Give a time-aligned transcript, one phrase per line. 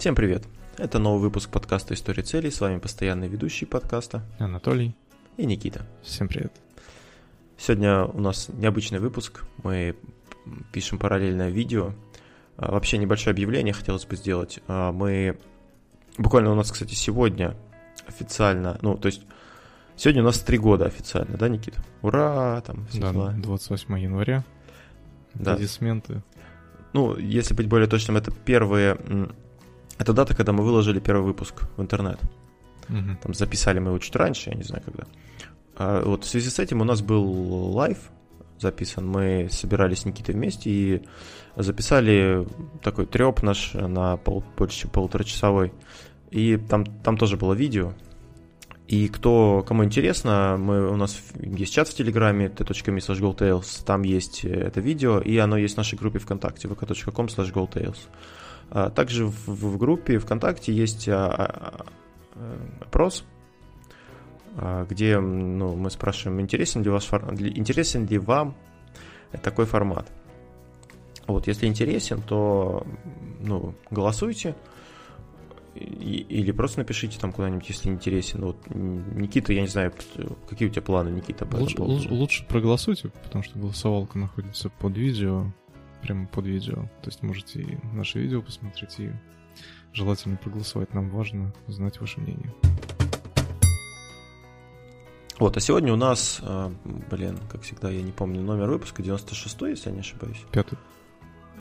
[0.00, 0.44] Всем привет!
[0.78, 2.50] Это новый выпуск подкаста «История целей».
[2.50, 4.96] С вами постоянный ведущий подкаста Анатолий
[5.36, 5.86] и Никита.
[6.02, 6.54] Всем привет.
[7.58, 9.44] Сегодня у нас необычный выпуск.
[9.62, 9.94] Мы
[10.72, 11.92] пишем параллельное видео.
[12.56, 14.60] А, вообще небольшое объявление хотелось бы сделать.
[14.68, 15.38] А, мы...
[16.16, 17.54] Буквально у нас, кстати, сегодня
[18.06, 18.78] официально...
[18.80, 19.20] Ну, то есть
[19.96, 21.78] сегодня у нас три года официально, да, Никита?
[22.00, 22.62] Ура!
[22.62, 23.34] Там все да, дела.
[23.36, 24.44] 28 января.
[25.34, 25.52] Да.
[25.52, 26.22] Аплодисменты.
[26.94, 28.96] Ну, если быть более точным, это первые
[30.00, 32.18] это дата, когда мы выложили первый выпуск в интернет.
[32.88, 33.18] Угу.
[33.22, 35.04] Там записали мы его чуть раньше, я не знаю когда.
[35.76, 37.22] А вот в связи с этим у нас был
[37.72, 37.98] лайв
[38.58, 39.06] записан.
[39.06, 41.02] Мы собирались с Никитой вместе и
[41.54, 42.48] записали
[42.82, 45.72] такой треп наш на пол, больше полуторачасовой.
[46.30, 47.92] И там, там тоже было видео.
[48.88, 54.02] И кто, кому интересно, мы, у нас есть чат в Телеграме, t.me slash goldtails, там
[54.02, 57.98] есть это видео, и оно есть в нашей группе ВКонтакте, vk.com slash goldtails.
[58.70, 61.86] А, также в, в группе ВКонтакте есть а, а,
[62.80, 63.24] опрос,
[64.88, 68.56] где ну, мы спрашиваем, интересен ли, ваш, интересен ли вам
[69.42, 70.10] такой формат.
[71.26, 72.84] Вот, если интересен, то
[73.40, 74.56] ну, голосуйте
[75.74, 78.42] или просто напишите там куда-нибудь, если интересен.
[78.44, 79.92] Вот, Никита, я не знаю,
[80.48, 81.46] какие у тебя планы, Никита?
[81.52, 85.46] Лучше, лучше, лучше проголосуйте, потому что голосовалка находится под видео
[86.02, 86.88] прямо под видео.
[87.02, 89.12] То есть можете и наше видео посмотреть, и
[89.92, 90.94] желательно проголосовать.
[90.94, 92.52] Нам важно знать ваше мнение.
[95.38, 96.70] Вот, а сегодня у нас, э,
[97.10, 100.44] блин, как всегда, я не помню номер выпуска, 96-й, если я не ошибаюсь.
[100.52, 100.76] Пятый.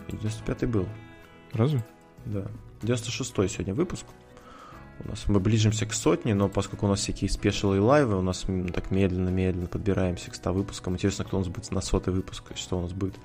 [0.10, 0.86] 95-й был.
[1.54, 1.86] Разве?
[2.26, 2.48] Да.
[2.82, 4.06] 96-й сегодня выпуск.
[5.00, 8.22] У нас мы ближимся к сотне, но поскольку у нас всякие спешилы и лайвы, у
[8.22, 10.94] нас так медленно-медленно подбираемся к 100 выпускам.
[10.94, 13.16] Интересно, кто у нас будет на сотый выпуск, что у нас будет.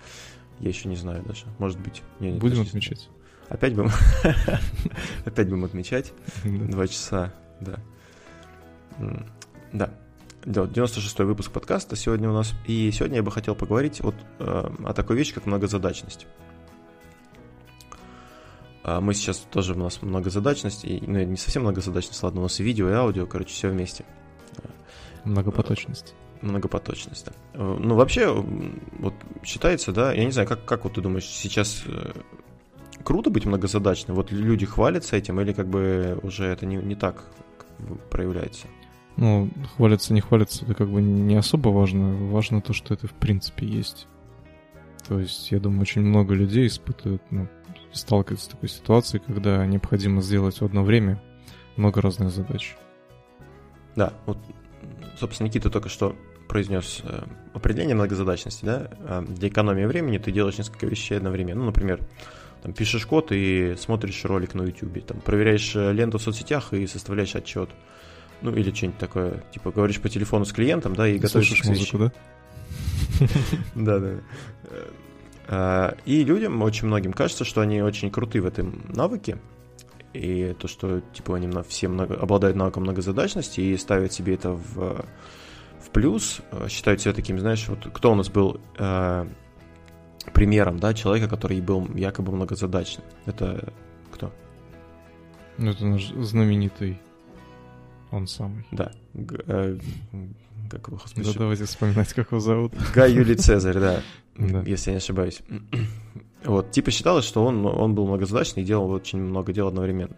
[0.61, 1.47] Я еще не знаю даже.
[1.59, 2.03] Может быть.
[2.21, 3.09] Не, не будем отмечать.
[3.49, 3.91] Опять будем.
[5.25, 6.13] Опять будем отмечать.
[6.45, 7.81] Два часа, да.
[9.73, 9.91] Да.
[10.43, 12.55] 96-й выпуск подкаста сегодня у нас.
[12.67, 16.27] И сегодня я бы хотел поговорить вот, э, о такой вещи, как многозадачность.
[18.83, 22.61] А мы сейчас тоже у нас многозадачность, и, ну, не совсем многозадачность, ладно, у нас
[22.61, 24.05] и видео, и аудио, короче, все вместе.
[25.25, 27.27] Многопоточность многопоточность.
[27.27, 27.33] Да.
[27.55, 28.33] Э, ну, вообще,
[28.99, 32.13] вот считается, да, я не знаю, как, как вот ты думаешь, сейчас э,
[33.03, 34.17] круто быть многозадачным?
[34.17, 37.25] Вот люди хвалятся этим или как бы уже это не, не так
[38.11, 38.67] проявляется?
[39.17, 42.15] Ну, хвалятся, не хвалятся, это как бы не особо важно.
[42.31, 44.09] Важно то, что это в принципе есть.
[45.07, 47.49] То есть, я думаю, очень много людей испытывают, ну,
[47.93, 51.23] сталкиваются с такой ситуацией, когда необходимо сделать в одно время
[51.77, 52.77] много разных задач.
[53.95, 54.39] Да, вот,
[55.19, 56.17] собственно, Никита только что
[56.49, 61.61] произнес э, определение многозадачности, да, а для экономии времени ты делаешь несколько вещей одновременно.
[61.61, 62.01] Ну, например,
[62.63, 66.87] там, пишешь код и смотришь ролик на YouTube, там, проверяешь э, ленту в соцсетях и
[66.87, 67.71] составляешь отчет.
[68.43, 71.49] Ну, или что-нибудь такое, типа, говоришь по телефону с клиентом, да, и готовишь...
[71.49, 72.13] Слушаешь музыку, да?
[73.75, 74.15] Да, да.
[75.47, 79.39] А, и людям, очень многим кажется, что они очень круты в этом навыке,
[80.15, 85.05] и то, что, типа, они все много, обладают навыком многозадачности и ставят себе это в
[85.85, 89.27] в плюс, э, считают себя таким, знаешь, вот кто у нас был э,
[90.33, 93.05] примером, да, человека, который был якобы многозадачным.
[93.27, 93.73] Это
[94.11, 94.33] кто?
[95.59, 97.01] Ну, это наш знаменитый,
[98.11, 98.67] он самый.
[98.73, 98.93] Да.
[99.15, 99.79] Э,
[100.71, 101.27] как его, господи?
[101.27, 102.73] Да, давайте вспоминать, как его зовут.
[102.95, 104.01] Гай Юлий Цезарь, да,
[104.37, 105.43] да, если я не ошибаюсь.
[106.45, 110.17] Вот, типа считалось, что он, он был многозадачный и делал очень много дел одновременно.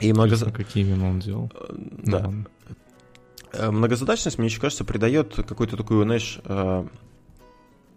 [0.00, 0.36] И много...
[0.52, 1.50] Какие именно он делал?
[1.54, 2.28] Э, да.
[2.28, 2.44] Ну,
[3.58, 6.86] Э, многозадачность, мне еще кажется, придает какой-то такой, знаешь, э,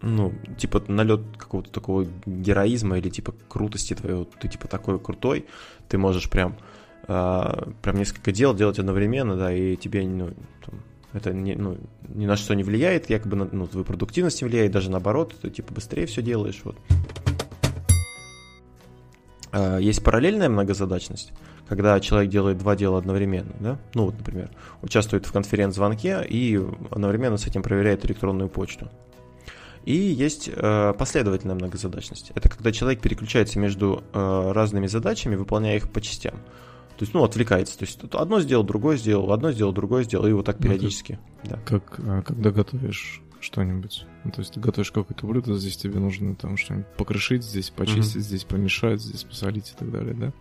[0.02, 4.24] ну, типа налет какого-то такого героизма или типа крутости твоего.
[4.24, 5.46] Ты типа такой крутой,
[5.88, 6.56] ты можешь прям,
[7.06, 10.30] прям несколько дел делать одновременно, да, и тебе, ну,
[10.64, 10.80] там,
[11.12, 11.78] это не, ну,
[12.08, 15.50] ни на что не влияет, якобы на ну, твою продуктивность не влияет, даже наоборот, ты
[15.50, 16.76] типа быстрее все делаешь, вот.
[19.80, 21.32] Есть параллельная многозадачность,
[21.68, 23.78] когда человек делает два дела одновременно, да?
[23.94, 26.60] Ну вот, например, участвует в конференц-звонке и
[26.90, 28.88] одновременно с этим проверяет электронную почту.
[29.84, 32.32] И есть э, последовательная многозадачность.
[32.34, 36.34] Это когда человек переключается между э, разными задачами, выполняя их по частям.
[37.00, 37.78] То есть, ну, отвлекается.
[37.78, 41.18] То есть, одно сделал, другое сделал, одно сделал, другое сделал, и вот так ну, периодически.
[41.44, 41.78] Ну, как, да.
[41.78, 44.04] как а, когда готовишь что-нибудь.
[44.22, 48.16] Ну, то есть ты готовишь какое-то блюдо, здесь тебе нужно там что-нибудь покрошить, здесь почистить,
[48.16, 48.20] mm-hmm.
[48.20, 50.32] здесь помешать, здесь посолить и так далее, да?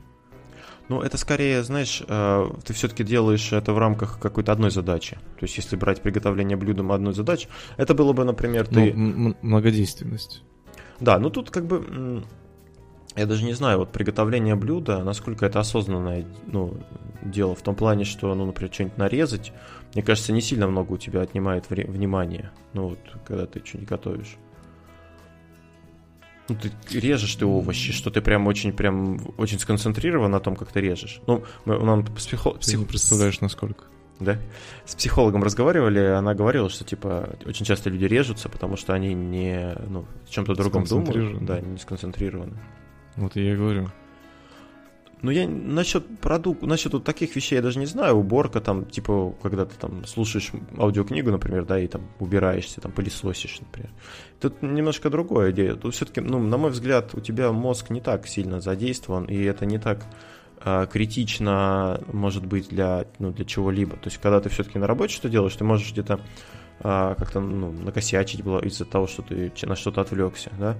[0.89, 5.15] Ну, это скорее, знаешь, э, ты все-таки делаешь это в рамках какой-то одной задачи.
[5.39, 7.47] То есть, если брать приготовление блюда одной задачи,
[7.77, 8.91] это было бы, например, ты...
[8.93, 10.43] Ну, многодейственность.
[10.99, 12.25] Да, ну тут как бы...
[13.19, 16.77] я даже не знаю, вот приготовление блюда, насколько это осознанное ну,
[17.21, 19.51] дело, в том плане, что, ну, например, что-нибудь нарезать,
[19.93, 23.89] мне кажется, не сильно много у тебя отнимает вре- внимания, ну, вот, когда ты что-нибудь
[23.89, 24.37] готовишь.
[26.47, 30.71] Ну, ты режешь ты овощи, что ты прям очень, прям, очень сконцентрирован на том, как
[30.71, 31.21] ты режешь.
[31.27, 32.51] Ну, мы, нам психо...
[32.51, 33.83] Ты не представляешь, насколько.
[34.19, 34.37] Да?
[34.85, 39.75] С психологом разговаривали, она говорила, что, типа, очень часто люди режутся, потому что они не,
[39.87, 41.45] ну, в чем-то другом думают.
[41.45, 42.57] Да, не сконцентрированы.
[43.15, 43.89] Вот я и говорю.
[45.21, 48.15] Ну, я насчет продукта, насчет вот таких вещей я даже не знаю.
[48.15, 53.59] Уборка там, типа, когда ты там слушаешь аудиокнигу, например, да, и там убираешься, там пылесосишь,
[53.59, 53.91] например.
[54.39, 55.75] Тут немножко другое идея.
[55.75, 59.65] Тут все-таки, ну, на мой взгляд, у тебя мозг не так сильно задействован, и это
[59.65, 60.05] не так
[60.63, 63.97] э, критично, может быть, для, ну, для чего-либо.
[63.97, 66.21] То есть, когда ты все-таки на работе что делаешь, ты можешь где-то
[66.79, 70.77] э, как-то, ну, накосячить было из-за того, что ты на что-то отвлекся, да.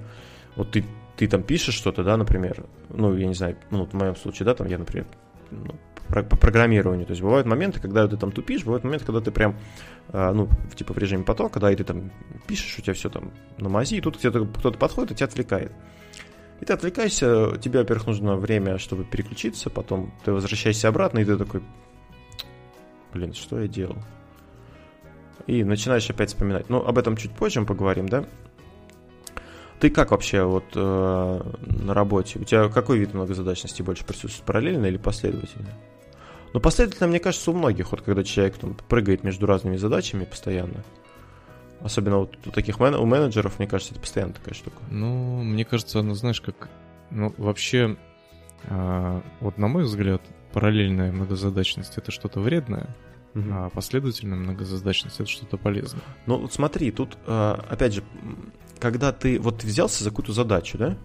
[0.56, 0.86] Вот ты
[1.20, 4.54] ты там пишешь что-то, да, например, ну, я не знаю, ну, в моем случае, да,
[4.56, 5.06] там я, например,
[5.52, 5.76] ну,
[6.08, 7.06] по программированию.
[7.06, 9.58] То есть бывают моменты, когда ты там тупишь, бывают моменты, когда ты прям,
[10.14, 12.10] э, ну, типа в режиме потока, да, и ты там
[12.48, 15.74] пишешь, у тебя все там на мази, и тут где-то кто-то подходит и тебя отвлекает.
[16.62, 21.38] И ты отвлекаешься, тебе, во-первых, нужно время, чтобы переключиться, потом ты возвращаешься обратно, и ты
[21.38, 21.62] такой,
[23.14, 23.98] блин, что я делал?
[25.48, 26.70] И начинаешь опять вспоминать.
[26.70, 28.24] Ну, об этом чуть позже мы поговорим, да?
[29.80, 32.40] Ты как вообще вот э, на работе?
[32.40, 34.46] У тебя какой вид многозадачности больше присутствует?
[34.46, 35.70] Параллельно или последовательно?
[36.54, 40.84] Ну, последовательно, мне кажется, у многих, вот когда человек там прыгает между разными задачами постоянно.
[41.82, 44.78] Особенно вот у таких мен- у менеджеров, мне кажется, это постоянно такая штука.
[44.90, 46.68] Ну, мне кажется, ну, знаешь, как...
[47.12, 47.96] Ну, вообще,
[48.64, 50.22] э, вот на мой взгляд,
[50.52, 52.96] параллельная многозадачность— это что-то вредное,
[53.34, 53.46] угу.
[53.50, 56.04] а последовательная многозадачность— это что-то полезное.
[56.26, 58.04] Ну, вот смотри, тут, э, опять же,
[58.80, 60.98] когда ты вот взялся за какую-то задачу, да?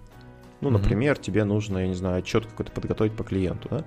[0.61, 1.23] Ну, например, mm-hmm.
[1.23, 3.85] тебе нужно, я не знаю, отчет какой-то подготовить по клиенту, да?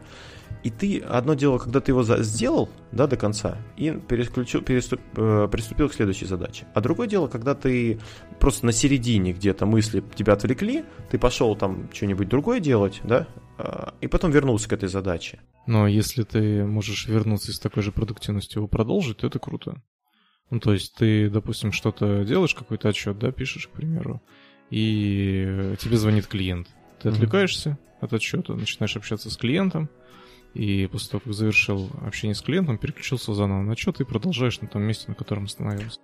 [0.64, 5.48] И ты, одно дело, когда ты его сделал, да, до конца, и переключил, переступ, э,
[5.52, 6.68] приступил к следующей задаче.
[6.74, 8.00] А другое дело, когда ты
[8.40, 13.92] просто на середине где-то мысли тебя отвлекли, ты пошел там что-нибудь другое делать, да, э,
[14.02, 15.40] и потом вернулся к этой задаче.
[15.68, 19.82] Но если ты можешь вернуться с такой же продуктивностью и продолжить, то это круто.
[20.50, 24.22] Ну, то есть ты, допустим, что-то делаешь, какой-то отчет, да, пишешь, к примеру,
[24.70, 26.70] и тебе звонит клиент.
[27.02, 27.98] Ты отвлекаешься mm-hmm.
[28.06, 29.90] от отчета, начинаешь общаться с клиентом,
[30.54, 34.68] и после того, как завершил общение с клиентом, переключился заново на отчет и продолжаешь на
[34.68, 36.00] том месте, на котором остановился.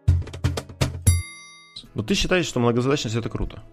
[1.94, 3.63] Вот ты считаешь, что многозадачность это круто?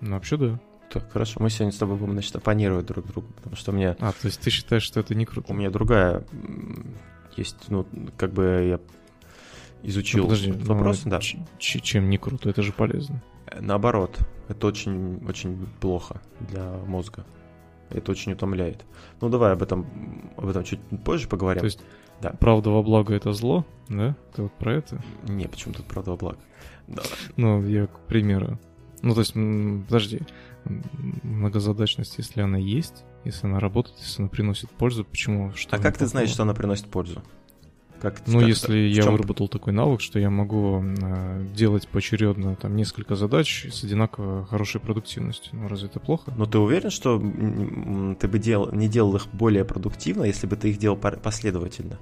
[0.00, 0.60] Ну, вообще да.
[0.90, 3.96] Так, хорошо, мы сегодня с тобой будем, значит, оппонировать друг другу, потому что у меня...
[4.00, 5.52] А, то есть ты считаешь, что это не круто?
[5.52, 6.24] У меня другая
[7.36, 7.86] есть, ну,
[8.16, 8.80] как бы я
[9.82, 11.04] изучил ну, подожди, вопрос.
[11.04, 11.20] Ну, да.
[11.20, 12.48] чем не круто?
[12.48, 13.22] Это же полезно.
[13.46, 14.18] Э, наоборот,
[14.48, 17.24] это очень, очень плохо для мозга.
[17.90, 18.84] Это очень утомляет.
[19.20, 19.86] Ну, давай об этом,
[20.36, 21.60] об этом чуть позже поговорим.
[21.60, 21.80] То есть,
[22.20, 22.30] да.
[22.38, 24.16] правда во благо это зло, да?
[24.34, 25.02] Ты вот про это?
[25.28, 26.38] Не, почему тут правда во благо?
[26.86, 27.02] Да.
[27.36, 28.58] Ну, я к примеру.
[29.02, 30.20] Ну, то есть, подожди,
[31.22, 35.52] многозадачность, если она есть, если она работает, если она приносит пользу, почему?
[35.54, 37.22] Что а как ты знаешь, что она приносит пользу?
[38.00, 39.12] Как, ну, как если я чем...
[39.12, 44.80] выработал такой навык, что я могу э, делать поочередно там несколько задач с одинаково хорошей
[44.80, 46.32] продуктивностью, ну разве это плохо?
[46.36, 48.72] Но ты уверен, что ты бы дел...
[48.72, 51.98] не делал их более продуктивно, если бы ты их делал последовательно?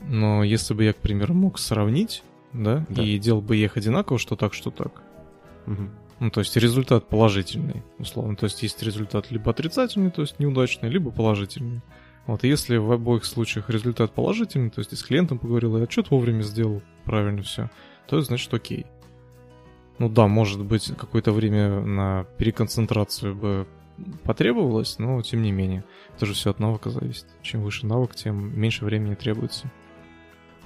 [0.00, 3.02] Но если бы я, к примеру, мог сравнить, да, да.
[3.02, 5.02] и делал бы их одинаково, что так, что так.
[5.66, 5.82] Угу.
[6.20, 8.36] Ну, то есть результат положительный, условно.
[8.36, 11.80] То есть есть результат либо отрицательный, то есть неудачный, либо положительный.
[12.26, 16.42] Вот, если в обоих случаях результат положительный, то есть с клиентом поговорил, и отчет вовремя
[16.42, 17.70] сделал, правильно все,
[18.06, 18.86] то значит окей.
[19.98, 23.66] Ну да, может быть, какое-то время на переконцентрацию бы
[24.24, 25.84] потребовалось, но тем не менее.
[26.16, 27.26] Это же все от навыка зависит.
[27.42, 29.70] Чем выше навык, тем меньше времени требуется.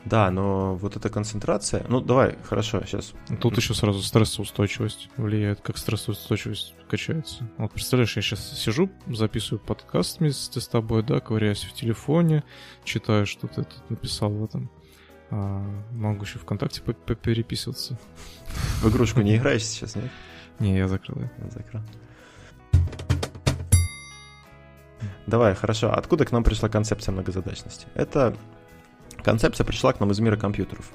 [0.04, 1.84] Да, но вот эта концентрация...
[1.88, 3.14] Ну, давай, хорошо, сейчас.
[3.40, 7.48] Тут еще сразу стрессоустойчивость влияет, как стрессоустойчивость качается.
[7.56, 12.44] Вот представляешь, я сейчас сижу, записываю подкаст вместе с тобой, да, ковыряюсь в телефоне,
[12.84, 14.70] читаю, что ты тут написал в этом.
[15.30, 17.98] А, могу еще ВКонтакте переписываться.
[18.82, 20.10] В игрушку не играешь сейчас, нет?
[20.58, 21.18] Не, я закрыл.
[21.50, 21.82] Закрыл.
[25.26, 25.92] Давай, хорошо.
[25.92, 27.86] Откуда к нам пришла концепция многозадачности?
[27.94, 28.36] Это
[29.24, 30.90] концепция пришла к нам из мира компьютеров.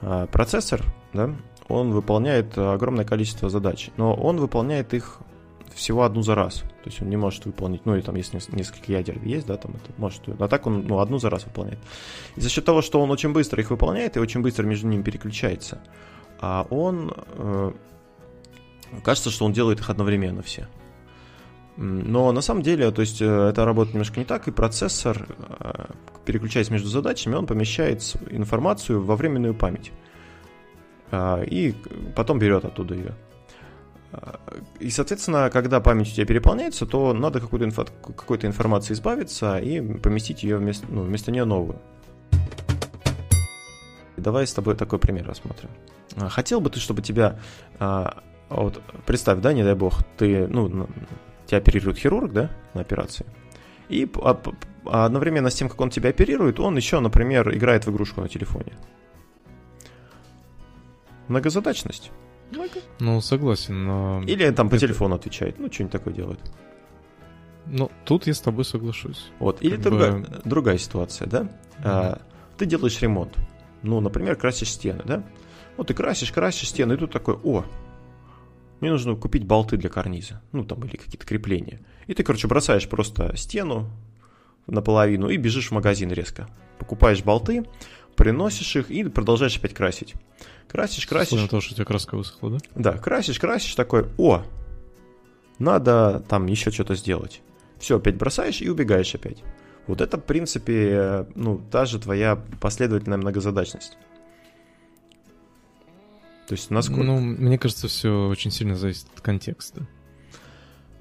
[0.00, 1.34] А, процессор, да,
[1.68, 5.20] он выполняет огромное количество задач, но он выполняет их
[5.74, 6.56] всего одну за раз.
[6.56, 9.72] То есть он не может выполнить, ну или там есть несколько ядер есть, да, там
[9.72, 11.78] это может, а так он ну, одну за раз выполняет.
[12.36, 15.02] И за счет того, что он очень быстро их выполняет и очень быстро между ними
[15.02, 15.80] переключается,
[16.40, 17.72] а он э,
[19.04, 20.68] кажется, что он делает их одновременно все.
[21.80, 25.28] Но на самом деле, то есть э, это работает немножко не так, и процессор,
[25.60, 25.84] э,
[26.24, 29.92] переключаясь между задачами, он помещает информацию во временную память.
[31.12, 31.76] А, и
[32.16, 33.14] потом берет оттуда ее.
[34.80, 39.80] И, соответственно, когда память у тебя переполняется, то надо какой-то инфо- какой-то информации избавиться и
[39.80, 41.78] поместить ее вместо, ну, вместо нее новую.
[44.16, 45.70] Давай с тобой такой пример рассмотрим.
[46.16, 47.38] Хотел бы ты, чтобы тебя...
[48.48, 50.88] Вот представь, да, не дай бог, ты, ну,
[51.48, 53.26] тебя оперирует хирург, да, на операции.
[53.88, 54.08] И
[54.84, 58.74] одновременно с тем, как он тебя оперирует, он еще, например, играет в игрушку на телефоне.
[61.28, 62.12] Многозадачность.
[63.00, 64.22] Ну, согласен, но...
[64.26, 64.86] Или там по это...
[64.86, 66.40] телефону отвечает, ну, что-нибудь такое делает.
[67.66, 69.30] Ну, тут я с тобой соглашусь.
[69.38, 70.40] Вот, или другая, бы...
[70.44, 71.42] другая ситуация, да?
[71.42, 71.82] Mm-hmm.
[71.84, 72.20] А,
[72.56, 73.36] ты делаешь ремонт.
[73.82, 75.22] Ну, например, красишь стены, да?
[75.76, 77.64] Вот ты красишь, красишь стены, и тут такой, о,
[78.80, 80.40] мне нужно купить болты для карниза.
[80.52, 81.80] Ну, там, или какие-то крепления.
[82.06, 83.90] И ты, короче, бросаешь просто стену
[84.66, 86.48] наполовину и бежишь в магазин резко.
[86.78, 87.64] Покупаешь болты,
[88.16, 90.14] приносишь их и продолжаешь опять красить.
[90.68, 91.30] Красишь, красишь.
[91.30, 92.58] Словно то, что у тебя краска высохла, да?
[92.74, 94.42] Да, красишь, красишь, такой, о,
[95.58, 97.40] надо там еще что-то сделать.
[97.78, 99.42] Все, опять бросаешь и убегаешь опять.
[99.86, 103.96] Вот это, в принципе, ну, та же твоя последовательная многозадачность.
[106.48, 107.04] То есть насколько...
[107.04, 109.86] Ну, мне кажется, все очень сильно зависит от контекста.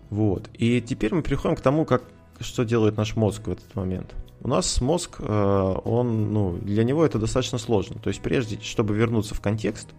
[0.10, 0.50] Вот.
[0.54, 2.04] И теперь мы переходим к тому, как,
[2.42, 4.14] что делает наш мозг в этот момент.
[4.42, 7.98] У нас мозг, э, он, ну, для него это достаточно сложно.
[8.00, 9.90] То есть прежде, чтобы вернуться в контекст,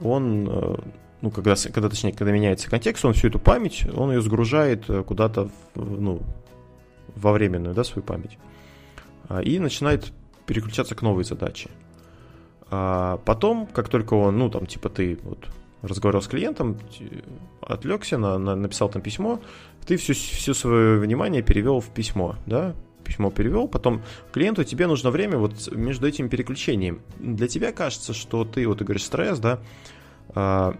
[0.00, 0.76] он, э,
[1.20, 5.02] ну, когда, когда, точнее, когда меняется контекст, он всю эту память, он ее сгружает э,
[5.04, 6.22] куда-то, ну,
[7.14, 8.38] во временную, да, свою память.
[9.28, 10.10] А, и начинает
[10.46, 11.68] переключаться к новой задаче.
[12.70, 15.48] А потом, как только он, ну, там, типа, ты вот
[15.82, 16.78] разговаривал с клиентом,
[17.60, 19.40] отвлекся, на, на, написал там письмо,
[19.86, 25.10] ты все, все свое внимание перевел в письмо, да, письмо перевел, потом клиенту тебе нужно
[25.10, 27.00] время вот между этим переключением.
[27.18, 29.60] Для тебя кажется, что ты, вот ты говоришь, стресс, да,
[30.34, 30.76] а,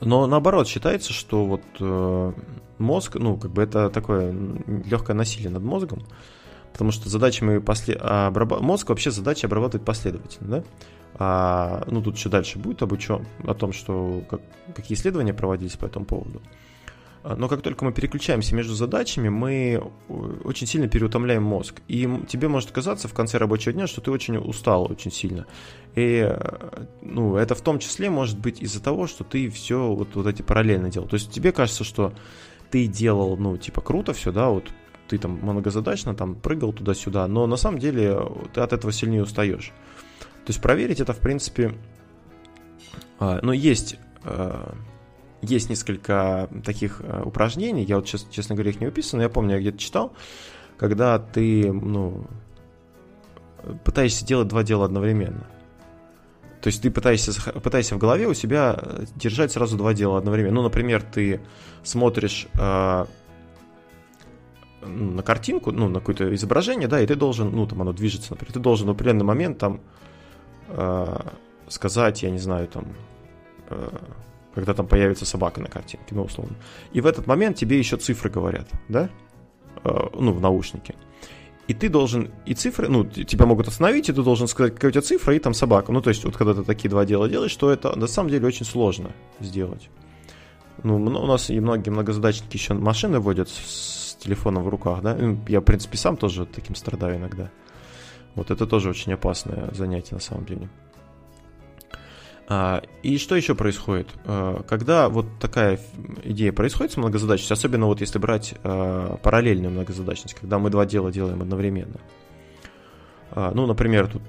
[0.00, 2.32] но наоборот считается, что вот э,
[2.78, 4.34] мозг, ну, как бы это такое
[4.84, 6.02] легкое насилие над мозгом,
[6.72, 7.94] потому что задачами после...
[7.94, 8.60] обраб...
[8.60, 10.64] мозг вообще задачи обрабатывает последовательно, да?
[11.14, 14.40] А, ну, тут еще дальше будет об чем, о том, что как,
[14.74, 16.40] какие исследования проводились по этому поводу.
[17.22, 21.80] А, но как только мы переключаемся между задачами, мы очень сильно переутомляем мозг.
[21.86, 25.46] И тебе может казаться в конце рабочего дня, что ты очень устал очень сильно.
[25.94, 30.14] И э, ну, это в том числе может быть из-за того, что ты все вот,
[30.14, 31.08] вот эти параллельно делал.
[31.08, 32.12] То есть тебе кажется, что
[32.70, 34.64] ты делал, ну, типа, круто все, да, вот
[35.12, 38.18] ты там многозадачно там прыгал туда-сюда, но на самом деле
[38.54, 39.70] ты от этого сильнее устаешь.
[40.46, 41.74] То есть проверить это, в принципе,
[43.18, 44.72] а, ну, есть э,
[45.42, 49.28] есть несколько таких э, упражнений, я вот, сейчас, честно говоря, их не выписываю, но я
[49.28, 50.14] помню, я где-то читал,
[50.78, 52.26] когда ты, ну,
[53.84, 55.46] пытаешься делать два дела одновременно.
[56.62, 60.54] То есть ты пытаешься, пытаешься в голове у себя э, держать сразу два дела одновременно.
[60.54, 61.42] Ну, например, ты
[61.82, 63.04] смотришь э,
[64.92, 68.52] на картинку, ну, на какое-то изображение, да, и ты должен, ну, там оно движется, например,
[68.52, 69.80] ты должен в определенный момент там
[70.68, 71.18] э,
[71.68, 72.86] сказать, я не знаю, там,
[73.70, 73.88] э,
[74.54, 76.56] когда там появится собака на картинке, ну, условно.
[76.92, 79.08] И в этот момент тебе еще цифры говорят, да?
[79.84, 80.94] Э, ну, в наушнике.
[81.68, 84.90] И ты должен, и цифры, ну, тебя могут остановить, и ты должен сказать, какая у
[84.92, 85.92] тебя цифра, и там собака.
[85.92, 88.46] Ну, то есть, вот когда ты такие два дела делаешь, то это на самом деле
[88.46, 89.88] очень сложно сделать.
[90.82, 95.14] Ну, у нас и многие многозадачники еще машины водят с телефоном в руках, да?
[95.14, 97.50] Ну, я, в принципе, сам тоже таким страдаю иногда.
[98.34, 100.68] Вот это тоже очень опасное занятие на самом деле.
[102.48, 104.08] А, и что еще происходит?
[104.24, 105.78] А, когда вот такая
[106.24, 111.12] идея происходит с многозадачностью, особенно вот если брать а, параллельную многозадачность, когда мы два дела
[111.12, 112.00] делаем одновременно.
[113.34, 114.22] Ну, например, тут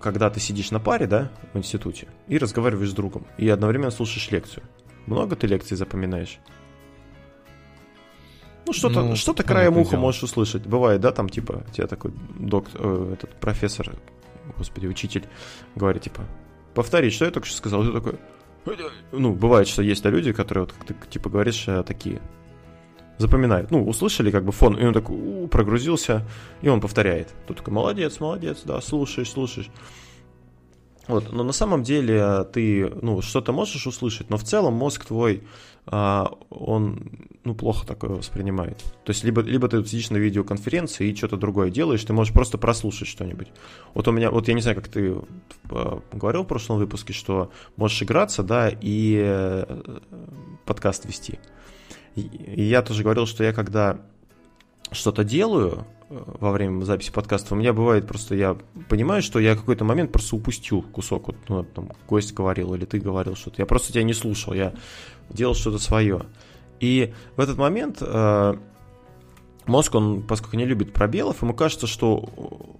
[0.00, 4.30] когда ты сидишь на паре, да, в институте, и разговариваешь с другом, и одновременно слушаешь
[4.30, 4.62] лекцию.
[5.06, 6.38] Много ты лекций запоминаешь?
[8.70, 10.64] Ну, что-то, ну, что-то краем уха можешь услышать.
[10.64, 13.92] Бывает, да, там, типа, тебя такой доктор, э, этот профессор,
[14.56, 15.24] господи, учитель,
[15.74, 16.22] говорит, типа,
[16.72, 17.82] повторить, что я только что сказал.
[17.84, 18.14] Ты такой...
[19.10, 22.20] Ну, бывает, что есть люди, которые, вот, как ты типа говоришь, э, такие
[23.18, 23.72] запоминают.
[23.72, 26.24] Ну, услышали как бы фон, и он такой у, прогрузился,
[26.62, 27.34] и он повторяет.
[27.48, 29.68] Тут такой, молодец, молодец, да, слушаешь, слушаешь.
[31.10, 35.04] Вот, но на самом деле э, ты, ну, что-то можешь услышать, но в целом мозг
[35.04, 35.42] твой
[35.86, 37.10] а, он
[37.42, 38.78] ну, плохо такое воспринимает.
[39.04, 42.58] То есть либо, либо ты сидишь на видеоконференции и что-то другое делаешь, ты можешь просто
[42.58, 43.48] прослушать что-нибудь.
[43.94, 45.16] Вот у меня, вот я не знаю, как ты
[45.70, 49.98] а, говорил в прошлом выпуске, что можешь играться, да, и э,
[50.64, 51.40] подкаст вести.
[52.14, 54.00] И, я тоже говорил, что я когда
[54.92, 58.56] что-то делаю э, во время записи подкаста, у меня бывает просто, я
[58.88, 62.98] понимаю, что я какой-то момент просто упустил кусок, вот, ну, там, гость говорил или ты
[62.98, 64.74] говорил что-то, я просто тебя не слушал, я
[65.28, 66.22] делал что-то свое.
[66.80, 68.54] И в этот момент э,
[69.66, 72.28] мозг, он, поскольку не любит пробелов, ему кажется, что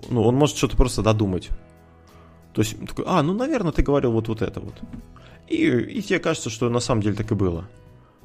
[0.09, 1.51] ну, он может что-то просто додумать.
[2.53, 4.75] То есть, такой, а, ну, наверное, ты говорил вот, вот это вот.
[5.47, 7.69] И, и тебе кажется, что на самом деле так и было.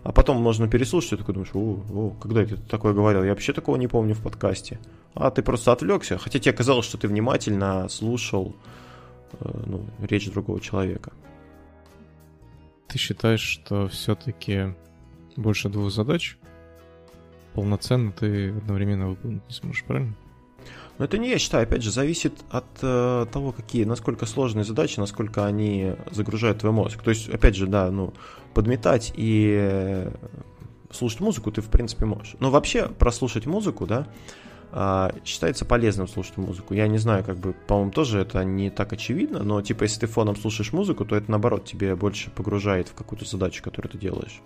[0.05, 3.23] А потом можно переслушать, и такой думаешь, о, о, когда это такое говорил?
[3.23, 4.79] Я вообще такого не помню в подкасте.
[5.15, 8.55] А ты просто отвлекся, хотя тебе казалось, что ты внимательно слушал
[9.39, 11.11] э, ну, речь другого человека.
[12.87, 14.75] Ты считаешь, что все-таки
[15.37, 16.37] больше двух задач
[17.55, 20.13] полноценно ты одновременно выполнить не сможешь, правильно?
[20.97, 24.99] Но это не я считаю, опять же, зависит от э, того, какие, насколько сложные задачи,
[24.99, 27.01] насколько они загружают твой мозг.
[27.03, 28.13] То есть, опять же, да, ну,
[28.53, 30.07] подметать и
[30.91, 32.35] слушать музыку ты, в принципе, можешь.
[32.39, 34.07] Но вообще прослушать музыку, да,
[34.71, 36.73] э, считается полезным слушать музыку.
[36.73, 40.07] Я не знаю, как бы, по-моему, тоже это не так очевидно, но, типа, если ты
[40.07, 44.41] фоном слушаешь музыку, то это, наоборот, тебе больше погружает в какую-то задачу, которую ты делаешь.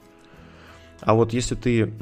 [1.02, 1.94] А вот если ты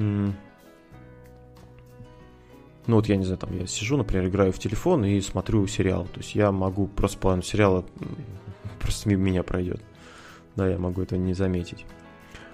[2.88, 6.06] ну вот я не знаю, там я сижу, например, играю в телефон и смотрю сериал.
[6.06, 7.86] То есть я могу просто половину сериала
[8.79, 9.82] просто мимо меня пройдет.
[10.56, 11.86] Да, я могу это не заметить.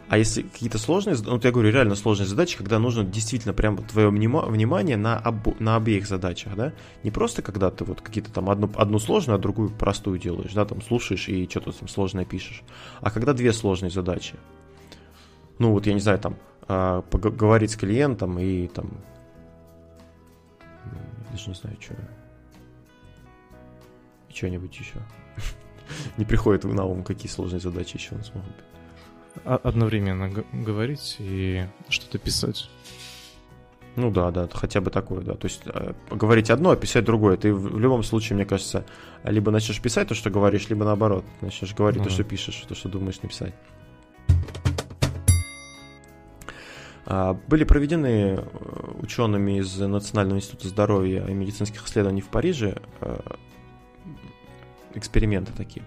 [0.10, 4.10] А если какие-то сложные, ну, я говорю, реально сложные задачи, когда нужно действительно прям твое
[4.10, 6.74] внимание на, об, на обеих задачах, да,
[7.04, 10.66] не просто когда ты вот какие-то там одну, одну сложную, а другую простую делаешь, да,
[10.66, 12.64] там слушаешь и что-то там сложное пишешь,
[13.00, 14.36] а когда две сложные задачи,
[15.58, 16.36] ну вот я не знаю, там,
[16.68, 18.92] а, поговорить с клиентом и там
[21.34, 21.96] даже не знаю, что.
[24.30, 24.96] И что-нибудь еще.
[26.18, 28.66] не приходит на ум, какие сложные задачи еще у нас могут быть.
[29.46, 32.70] Одновременно говорить и что-то писать.
[33.96, 35.34] Ну да, да, хотя бы такое, да.
[35.34, 37.38] То есть э, говорить одно, а писать другое.
[37.38, 38.86] Ты в, в любом случае, мне кажется,
[39.24, 42.76] либо начнешь писать то, что говоришь, либо наоборот, начнешь говорить ну, то, что пишешь, то,
[42.76, 43.54] что думаешь написать.
[47.06, 48.44] Были проведены э,
[49.02, 53.20] учеными из Национального института здоровья и медицинских исследований в Париже э,
[54.94, 55.86] эксперименты такие.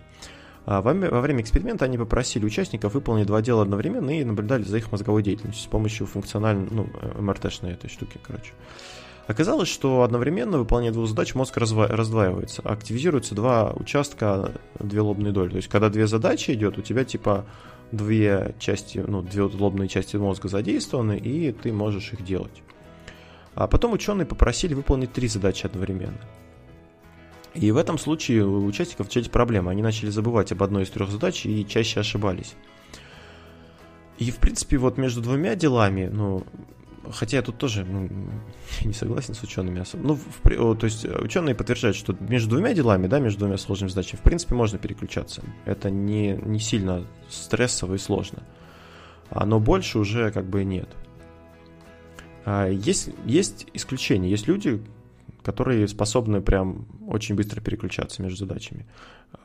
[0.66, 4.90] А, во время эксперимента они попросили участников выполнить два дела одновременно и наблюдали за их
[4.90, 8.52] мозговой деятельностью с помощью функциональной, ну, МРТ-шной этой штуки, короче.
[9.28, 15.50] Оказалось, что одновременно выполняя двух задач мозг раздваивается, активизируются два участка, две лобные доли.
[15.50, 17.44] То есть, когда две задачи идет, у тебя типа
[17.92, 22.62] две части, ну, две лобные части мозга задействованы, и ты можешь их делать.
[23.54, 26.20] А потом ученые попросили выполнить три задачи одновременно.
[27.54, 29.70] И в этом случае у участников начались проблемы.
[29.70, 32.54] Они начали забывать об одной из трех задач и чаще ошибались.
[34.18, 36.44] И, в принципе, вот между двумя делами, ну,
[37.12, 38.08] Хотя я тут тоже ну,
[38.84, 40.06] не согласен с учеными особо.
[40.06, 43.90] Ну, в, то есть э, ученые подтверждают, что между двумя делами, да, между двумя сложными
[43.90, 45.42] задачами, в принципе, можно переключаться.
[45.64, 48.42] Это не, не сильно стрессово и сложно.
[49.30, 50.88] Но больше уже как бы нет.
[52.44, 54.30] А, есть, есть исключения.
[54.30, 54.80] Есть люди,
[55.42, 58.86] которые способны прям очень быстро переключаться между задачами.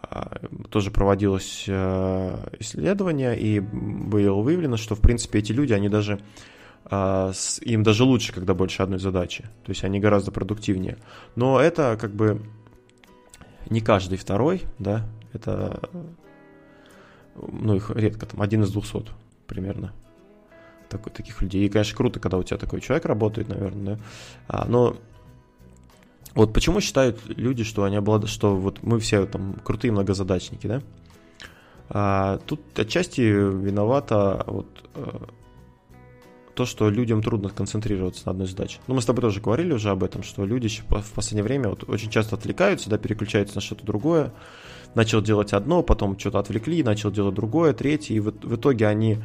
[0.04, 6.20] А, тоже проводилось э, исследование, и было выявлено, что, в принципе, эти люди, они даже
[6.92, 9.44] им даже лучше, когда больше одной задачи.
[9.64, 10.98] То есть они гораздо продуктивнее.
[11.36, 12.42] Но это как бы
[13.70, 15.80] не каждый второй, да, это,
[17.36, 19.12] ну, их редко, там, один из двухсот
[19.48, 19.94] примерно
[20.90, 21.66] такой, таких людей.
[21.66, 24.02] И, конечно, круто, когда у тебя такой человек работает, наверное, да.
[24.50, 24.98] А, но
[26.36, 30.82] вот почему считают люди, что они обладают, что вот мы все там крутые многозадачники, да?
[31.88, 35.20] А, тут отчасти виновата вот э,
[36.62, 38.80] то, что людям трудно концентрироваться на одной задаче.
[38.86, 41.90] Ну, мы с тобой тоже говорили уже об этом, что люди в последнее время вот
[41.90, 44.32] очень часто отвлекаются, да, переключаются на что-то другое,
[44.94, 49.18] начал делать одно, потом что-то отвлекли, начал делать другое, третье, и в, в итоге они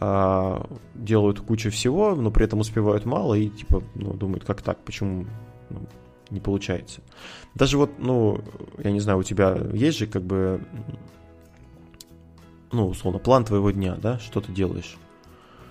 [0.00, 4.84] а, делают кучу всего, но при этом успевают мало и типа ну, думают, как так,
[4.84, 5.24] почему
[5.70, 5.80] ну,
[6.28, 7.00] не получается.
[7.54, 8.42] Даже вот, ну,
[8.84, 10.60] я не знаю, у тебя есть же как бы,
[12.70, 14.98] ну, условно, план твоего дня, да, что ты делаешь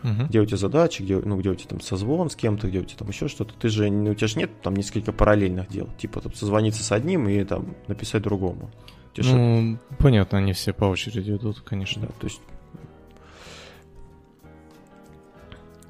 [0.04, 0.26] угу.
[0.28, 2.84] где у тебя задачи, где, ну, где у тебя там созвон с кем-то, где у
[2.84, 3.54] тебя там еще что-то.
[3.54, 5.90] Ты же, у тебя же нет там несколько параллельных дел.
[5.98, 8.70] Типа там созвониться с одним и там написать другому.
[9.18, 12.04] Ну, понятно, они все по очереди идут, конечно.
[12.04, 12.42] Да, то есть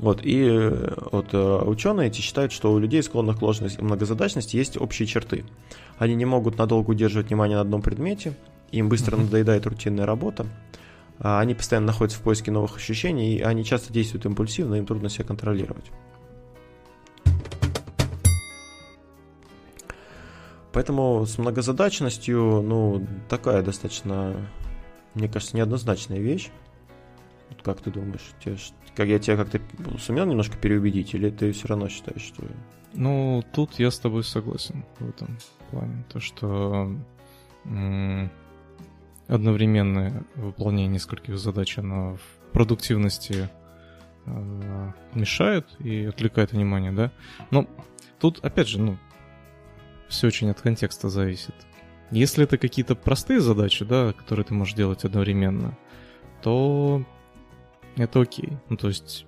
[0.02, 0.50] Вот, и
[1.12, 5.46] вот, э, ученые эти считают, что у людей, склонных к ложной многозадачности, есть общие черты.
[6.00, 8.34] Они не могут надолго удерживать внимание на одном предмете,
[8.72, 10.48] им быстро надоедает рутинная работа,
[11.24, 15.26] они постоянно находятся в поиске новых ощущений, и они часто действуют импульсивно, им трудно себя
[15.26, 15.92] контролировать.
[20.74, 24.36] Поэтому с многозадачностью, ну, такая достаточно,
[25.14, 26.50] мне кажется, неоднозначная вещь.
[27.62, 28.56] Как ты думаешь, тебе,
[28.96, 29.60] как я тебя как-то
[30.00, 32.44] сумел немножко переубедить, или ты все равно считаешь, что...
[32.94, 35.38] Ну, тут я с тобой согласен в этом
[35.70, 36.04] плане.
[36.12, 36.96] То, что
[39.32, 43.50] одновременное выполнение нескольких задач, оно в продуктивности
[44.26, 47.12] э, мешает и отвлекает внимание, да.
[47.50, 47.66] Но
[48.20, 48.98] тут, опять же, ну,
[50.10, 51.56] все очень от контекста зависит.
[52.12, 55.78] Если это какие-то простые задачи, да, которые ты можешь делать одновременно,
[56.44, 57.06] то
[57.96, 58.58] это окей.
[58.68, 59.26] Ну, то есть,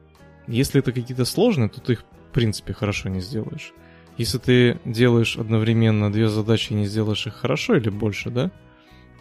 [0.48, 3.74] если это какие-то сложные, то ты их, в принципе, хорошо не сделаешь.
[4.18, 8.52] Если ты делаешь одновременно две задачи и не сделаешь их хорошо или больше, да,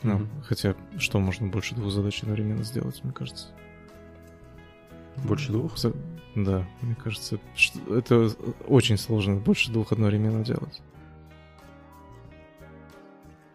[0.03, 0.43] ну, mm-hmm.
[0.45, 3.49] хотя, что можно больше двух задач одновременно сделать, мне кажется?
[5.25, 5.77] Больше двух?
[6.35, 7.39] Да, мне кажется,
[7.91, 8.31] это
[8.67, 10.81] очень сложно больше двух одновременно делать.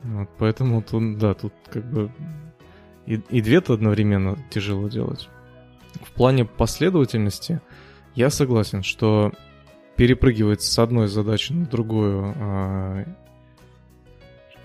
[0.03, 2.12] Вот, поэтому тут, да, тут как бы
[3.05, 5.27] и, и две-то одновременно тяжело делать.
[6.01, 7.62] В плане последовательности
[8.13, 9.31] я согласен, что
[9.95, 13.05] перепрыгивать с одной задачи на другую а,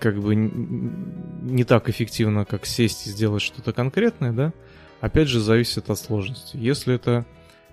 [0.03, 4.51] как бы не так эффективно, как сесть и сделать что-то конкретное, да,
[4.99, 6.57] опять же, зависит от сложности.
[6.57, 7.25] Если это,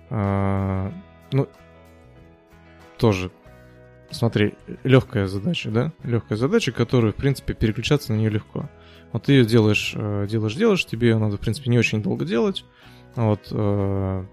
[0.09, 0.91] э,
[1.33, 1.49] ну,
[2.97, 3.31] тоже,
[4.11, 4.53] смотри,
[4.85, 8.69] легкая задача, да, легкая задача, которую, в принципе, переключаться на нее легко.
[9.11, 12.23] Вот ты ее делаешь, э, делаешь, делаешь, тебе ее надо, в принципе, не очень долго
[12.23, 12.63] делать,
[13.15, 14.25] вот, э,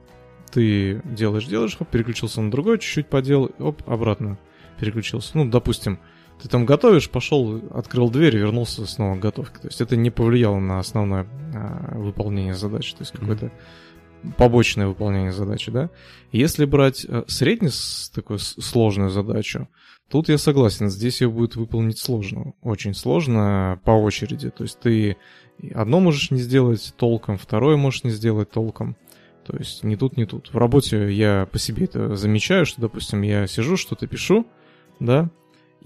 [0.52, 4.38] ты делаешь, делаешь, хоп, переключился на другой, чуть-чуть поделал, оп, обратно
[4.78, 5.32] переключился.
[5.34, 5.98] Ну, допустим,
[6.42, 9.59] ты там готовишь, пошел, открыл дверь и вернулся снова к готовке.
[9.59, 14.35] То есть это не повлияло на основное а, выполнение задачи, то есть какое-то mm-hmm.
[14.37, 15.90] побочное выполнение задачи, да.
[16.31, 17.72] Если брать а, среднюю
[18.14, 19.68] такую сложную задачу,
[20.09, 24.51] тут я согласен, здесь ее будет выполнить сложно, очень сложно по очереди.
[24.51, 25.16] То есть ты
[25.74, 28.96] одно можешь не сделать толком, второе можешь не сделать толком.
[29.44, 30.53] То есть ни тут, ни тут.
[30.53, 34.46] В работе я по себе это замечаю, что, допустим, я сижу, что-то пишу,
[35.01, 35.31] да,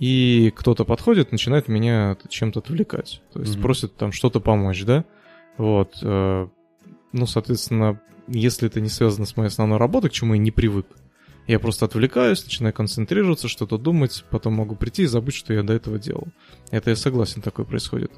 [0.02, 3.22] и кто-то подходит, начинает меня чем-то отвлекать.
[3.32, 3.62] То есть mm-hmm.
[3.62, 5.04] просит там что-то помочь, да?
[5.58, 5.96] Вот.
[6.02, 6.48] Э,
[7.12, 10.88] ну, соответственно, если это не связано с моей основной работой, к чему я не привык,
[11.46, 15.72] я просто отвлекаюсь, начинаю концентрироваться, что-то думать, потом могу прийти и забыть, что я до
[15.72, 16.26] этого делал.
[16.72, 18.10] Это я согласен, такое происходит.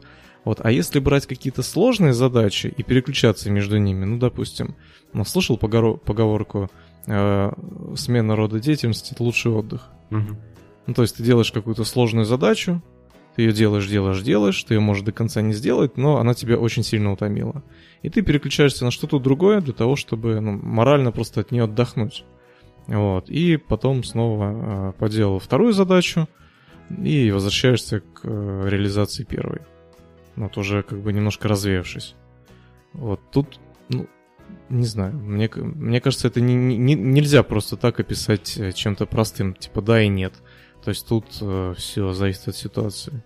[0.47, 0.61] Вот.
[0.65, 4.75] А если брать какие-то сложные задачи и переключаться между ними, ну, допустим,
[5.13, 6.71] ну, слышал поговорку
[7.07, 7.53] э,
[7.95, 9.91] «смена рода деятельности– это лучший отдых».
[10.11, 10.35] Угу.
[10.87, 12.83] Ну, то есть ты делаешь какую-то сложную задачу,
[13.37, 16.57] ты ее делаешь, делаешь, делаешь, ты ее можешь до конца не сделать, но она тебя
[16.57, 17.65] очень сильно утомила.
[18.03, 22.25] И ты переключаешься на что-то другое для того, чтобы ну, морально просто от нее отдохнуть.
[22.87, 23.29] Вот.
[23.31, 26.29] И потом снова э, поделал вторую задачу
[26.91, 29.61] и возвращаешься к э, реализации первой.
[30.37, 32.15] Вот уже как бы немножко развеявшись.
[32.93, 34.07] Вот тут, ну,
[34.69, 39.55] не знаю, мне, мне кажется, это не, не, нельзя просто так описать э, чем-то простым,
[39.55, 40.35] типа да и нет.
[40.85, 43.23] То есть тут э, все зависит от ситуации.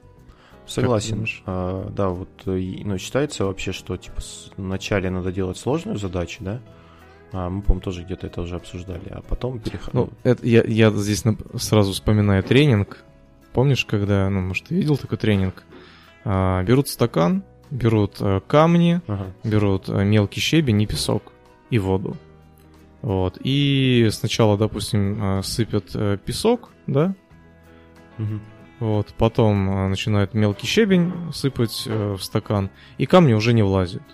[0.64, 1.27] Согласен.
[1.44, 4.21] А, да, вот э, ну, считается вообще, что типа
[4.57, 6.61] вначале надо делать сложную задачу, да?
[7.33, 9.92] А, мы, по-моему, тоже где-то это уже обсуждали, а потом переход.
[9.92, 11.25] Ну, это, я, я здесь
[11.57, 13.05] сразу вспоминаю тренинг.
[13.53, 15.64] Помнишь, когда, ну, может, ты видел такой тренинг?
[16.25, 17.42] А, берут стакан,
[17.73, 19.33] берут а, камни, ага.
[19.42, 21.33] берут а, мелкий щебень и песок
[21.71, 22.16] и воду.
[23.03, 23.37] Вот.
[23.42, 27.14] И сначала, допустим, сыпят песок, да,
[28.81, 34.04] Вот, потом а, начинает мелкий щебень сыпать э, в стакан, и камни уже не влазят.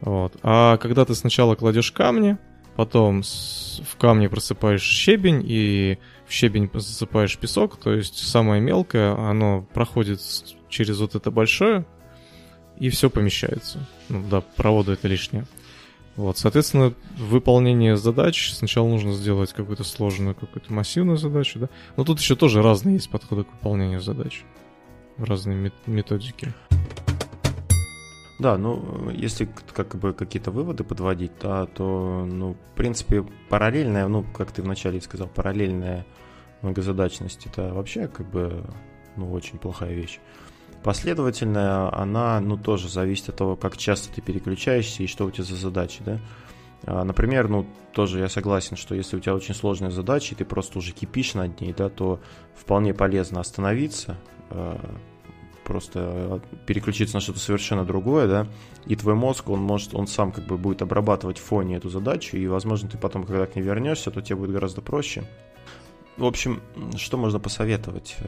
[0.00, 0.36] Вот.
[0.42, 2.38] А когда ты сначала кладешь камни,
[2.74, 9.62] потом в камни просыпаешь щебень, и в щебень засыпаешь песок, то есть самое мелкое, оно
[9.72, 10.20] проходит
[10.68, 11.86] через вот это большое,
[12.78, 13.86] и все помещается.
[14.08, 15.46] Ну да, провода это лишнее.
[16.16, 21.68] Вот, соответственно, выполнение задач сначала нужно сделать какую-то сложную, какую-то массивную задачу, да.
[21.96, 24.44] Но тут еще тоже разные есть подходы к выполнению задач.
[25.18, 26.52] Разные методики.
[28.38, 34.24] Да, ну, если как бы какие-то выводы подводить, да, то, ну, в принципе, параллельная, ну,
[34.36, 36.04] как ты вначале сказал, параллельная
[36.62, 38.64] многозадачность, это вообще, как бы,
[39.16, 40.18] ну, очень плохая вещь.
[40.84, 45.44] Последовательная, она, ну, тоже зависит от того, как часто ты переключаешься и что у тебя
[45.44, 46.20] за задачи, да.
[46.84, 50.44] А, например, ну, тоже я согласен, что если у тебя очень сложная задача, и ты
[50.44, 52.20] просто уже кипишь над ней, да, то
[52.54, 54.18] вполне полезно остановиться,
[54.50, 54.78] а,
[55.64, 58.46] просто переключиться на что-то совершенно другое, да,
[58.84, 62.36] и твой мозг, он может, он сам как бы будет обрабатывать в фоне эту задачу,
[62.36, 65.24] и, возможно, ты потом, когда к ней вернешься, то тебе будет гораздо проще.
[66.18, 66.60] В общем,
[66.96, 68.18] что можно посоветовать?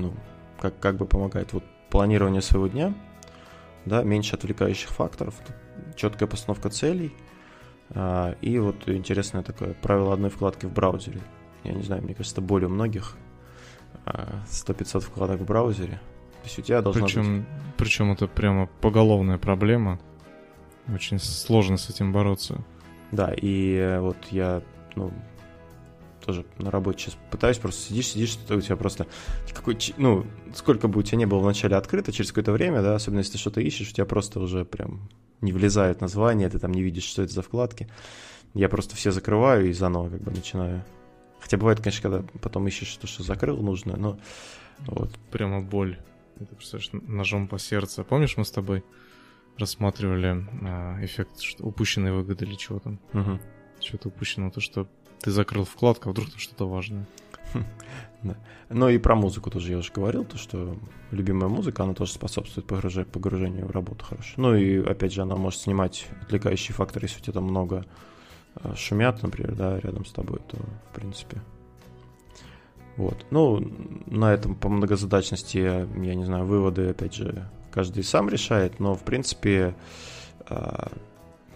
[0.00, 0.14] Ну,
[0.60, 1.52] как, как бы помогает?
[1.52, 2.94] Вот планирование своего дня,
[3.84, 5.34] да, меньше отвлекающих факторов,
[5.96, 7.12] четкая постановка целей,
[7.90, 11.20] а, и вот интересное такое правило одной вкладки в браузере.
[11.64, 13.16] Я не знаю, мне кажется, более многих
[14.06, 16.00] 100-500 а, вкладок в браузере.
[16.42, 17.46] То есть у тебя должна причем, быть...
[17.76, 20.00] Причем это прямо поголовная проблема.
[20.92, 22.64] Очень сложно с этим бороться.
[23.12, 24.62] Да, и вот я,
[24.94, 25.12] ну,
[26.24, 29.06] тоже на работе сейчас пытаюсь, просто сидишь, сидишь, что у тебя просто
[29.52, 33.18] какой, ну, сколько бы у тебя не было вначале открыто, через какое-то время, да, особенно
[33.18, 35.08] если ты что-то ищешь, у тебя просто уже прям
[35.40, 37.88] не влезают названия, ты там не видишь, что это за вкладки.
[38.54, 40.84] Я просто все закрываю и заново как бы начинаю
[41.40, 44.18] Хотя бывает, конечно, когда потом ищешь то, что закрыл нужно, но
[44.86, 45.18] вот.
[45.30, 45.98] Прямо боль.
[46.38, 48.04] Это, представляешь, ножом по сердцу.
[48.04, 48.84] Помнишь, мы с тобой
[49.58, 53.00] рассматривали а, эффект что, упущенной выгоды или чего там?
[53.12, 53.40] Угу.
[53.80, 54.86] Что-то упущено, то, что
[55.20, 57.06] ты закрыл вкладку, а вдруг там что-то важное.
[58.22, 58.36] Да.
[58.68, 60.76] Но и про музыку тоже я уже говорил, то, что
[61.10, 64.34] любимая музыка, она тоже способствует погружению, погружению в работу хорошо.
[64.36, 67.86] Ну и, опять же, она может снимать отвлекающие факторы, если у тебя там много
[68.56, 70.56] Э, шумят, например, да, рядом с тобой, то,
[70.90, 71.40] в принципе,
[72.96, 73.26] вот.
[73.30, 73.60] Ну,
[74.06, 79.04] на этом по многозадачности, я не знаю, выводы, опять же, каждый сам решает, но, в
[79.04, 79.74] принципе,
[80.48, 80.86] э,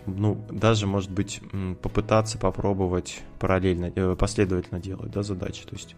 [0.07, 1.41] ну, даже, может быть,
[1.83, 5.97] попытаться попробовать параллельно, э, последовательно делать, да, задачи, то есть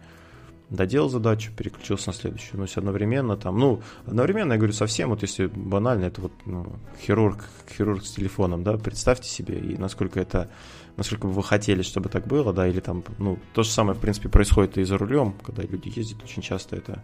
[0.69, 2.57] доделал задачу, переключился на следующую.
[2.57, 6.67] Но если одновременно там, ну, одновременно, я говорю, совсем, вот если банально, это вот ну,
[7.01, 10.49] хирург, хирург с телефоном, да, представьте себе, и насколько это,
[10.97, 14.01] насколько бы вы хотели, чтобы так было, да, или там, ну, то же самое, в
[14.01, 17.03] принципе, происходит и за рулем, когда люди ездят, очень часто это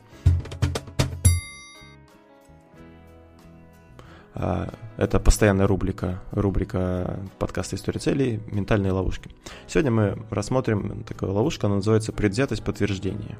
[4.35, 8.39] это постоянная рубрика, рубрика подкаста «История целей.
[8.47, 9.29] Ментальные ловушки».
[9.67, 13.37] Сегодня мы рассмотрим такую ловушку, она называется «Предвзятость подтверждения».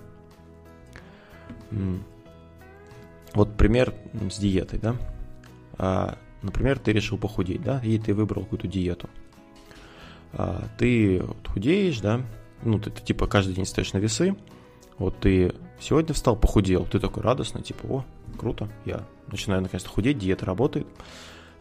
[3.34, 3.96] Вот пример
[4.30, 4.96] с диетой, да?
[5.80, 9.10] А, например, ты решил похудеть, да, и ты выбрал какую-то диету.
[10.34, 12.22] А, ты худеешь, да,
[12.62, 14.36] ну, ты, ты типа каждый день стоишь на весы,
[15.00, 18.06] вот ты сегодня встал, похудел, ты такой радостный, типа, о,
[18.38, 20.88] круто, я начинаю наконец-то худеть, диета работает.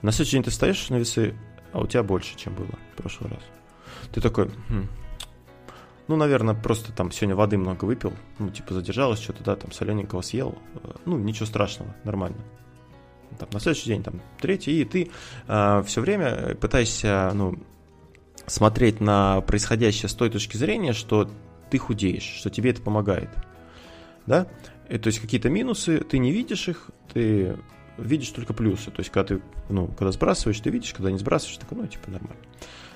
[0.03, 1.35] На следующий день ты стоишь на весы,
[1.73, 3.43] а у тебя больше, чем было в прошлый раз.
[4.13, 4.89] Ты такой, хм,
[6.09, 10.23] ну, наверное, просто там сегодня воды много выпил, ну, типа задержалось что-то, да, там солененького
[10.23, 12.39] съел, э, ну, ничего страшного, нормально.
[13.39, 15.11] Там, на следующий день, там, третий, и ты
[15.47, 17.59] э, все время пытаешься, ну,
[18.47, 21.31] смотреть на происходящее с той точки зрения, что
[21.71, 23.31] ты худеешь, что тебе это помогает.
[24.27, 24.47] Да?
[24.89, 27.57] И, то есть какие-то минусы, ты не видишь их, ты
[27.99, 28.91] видишь только плюсы.
[28.91, 32.11] То есть, когда ты, ну, когда сбрасываешь, ты видишь, когда не сбрасываешь, такой, ну, типа,
[32.11, 32.41] нормально.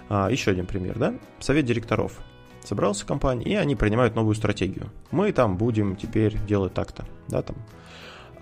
[0.09, 1.15] А, еще один пример, да?
[1.41, 2.19] Совет директоров.
[2.65, 4.91] Собрался компания, и они принимают новую стратегию.
[5.11, 7.57] Мы там будем теперь делать так-то, да, там.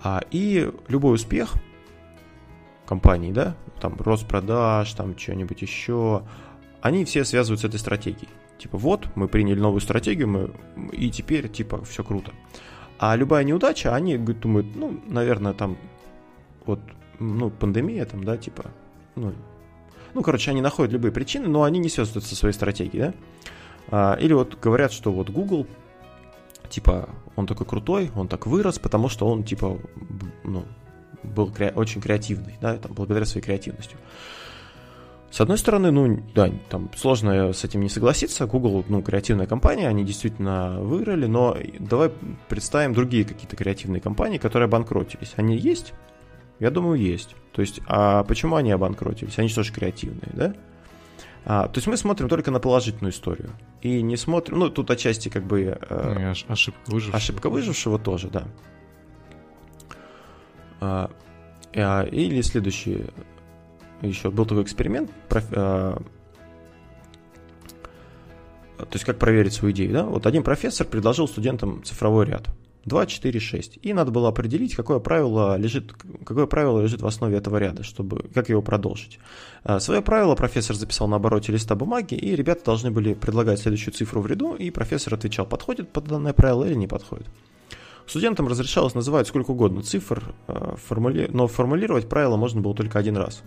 [0.03, 1.53] А, и любой успех
[2.85, 6.23] компании, да, там, рост продаж, там, что-нибудь еще,
[6.81, 8.29] они все связывают с этой стратегией.
[8.57, 10.51] Типа, вот, мы приняли новую стратегию, мы,
[10.91, 12.31] и теперь, типа, все круто.
[12.97, 15.77] А любая неудача, они думают, ну, наверное, там,
[16.65, 16.79] вот,
[17.19, 18.71] ну, пандемия там, да, типа,
[19.15, 19.33] ну,
[20.13, 23.13] ну, короче, они находят любые причины, но они не связывают со своей стратегией, да.
[23.91, 25.67] А, или вот говорят, что вот Google,
[26.69, 29.77] типа, он такой крутой, он так вырос, потому что он, типа,
[30.43, 30.63] ну,
[31.23, 33.97] был кре- очень креативный, да, там, благодаря своей креативности.
[35.35, 38.45] С одной стороны, ну, да, там сложно с этим не согласиться.
[38.45, 42.09] Google, ну, креативная компания, они действительно выиграли, но давай
[42.47, 45.33] представим другие какие-то креативные компании, которые обанкротились.
[45.35, 45.93] Они есть?
[46.61, 47.35] Я думаю, есть.
[47.51, 49.37] То есть, а почему они обанкротились?
[49.37, 50.55] Они тоже креативные, да?
[51.43, 53.49] А, то есть мы смотрим только на положительную историю.
[53.81, 55.77] И не смотрим, ну, тут отчасти как бы...
[55.81, 57.17] Э, ну, ошибка выжившего.
[57.17, 58.47] Ошибка выжившего тоже, да.
[60.79, 61.11] А,
[61.75, 63.07] а, или следующий
[64.07, 65.97] еще был такой эксперимент, проф, э,
[68.77, 70.03] то есть как проверить свою идею, да?
[70.03, 72.47] Вот один профессор предложил студентам цифровой ряд.
[72.85, 73.79] 2, 4, 6.
[73.81, 78.29] И надо было определить, какое правило лежит, какое правило лежит в основе этого ряда, чтобы,
[78.33, 79.19] как его продолжить.
[79.63, 83.93] Э, свое правило профессор записал на обороте листа бумаги, и ребята должны были предлагать следующую
[83.93, 87.27] цифру в ряду, и профессор отвечал, подходит под данное правило или не подходит.
[88.07, 91.29] Студентам разрешалось называть сколько угодно цифр, э, формули...
[91.31, 93.43] но формулировать правила можно было только один раз.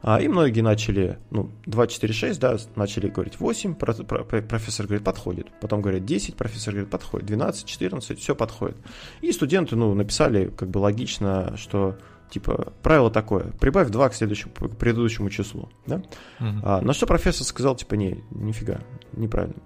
[0.00, 5.48] А, и многие начали, ну, 2, 4, 6, да, начали говорить 8, профессор говорит, подходит.
[5.60, 7.26] Потом говорят 10, профессор говорит, подходит.
[7.26, 8.76] 12, 14, все подходит.
[9.20, 11.96] И студенты, ну, написали как бы логично, что
[12.30, 16.02] типа, правило такое, прибавь 2 к следующему, к предыдущему числу, да?
[16.40, 16.60] Uh-huh.
[16.62, 18.80] А, на что профессор сказал, типа, не, нифига,
[19.12, 19.56] неправильно.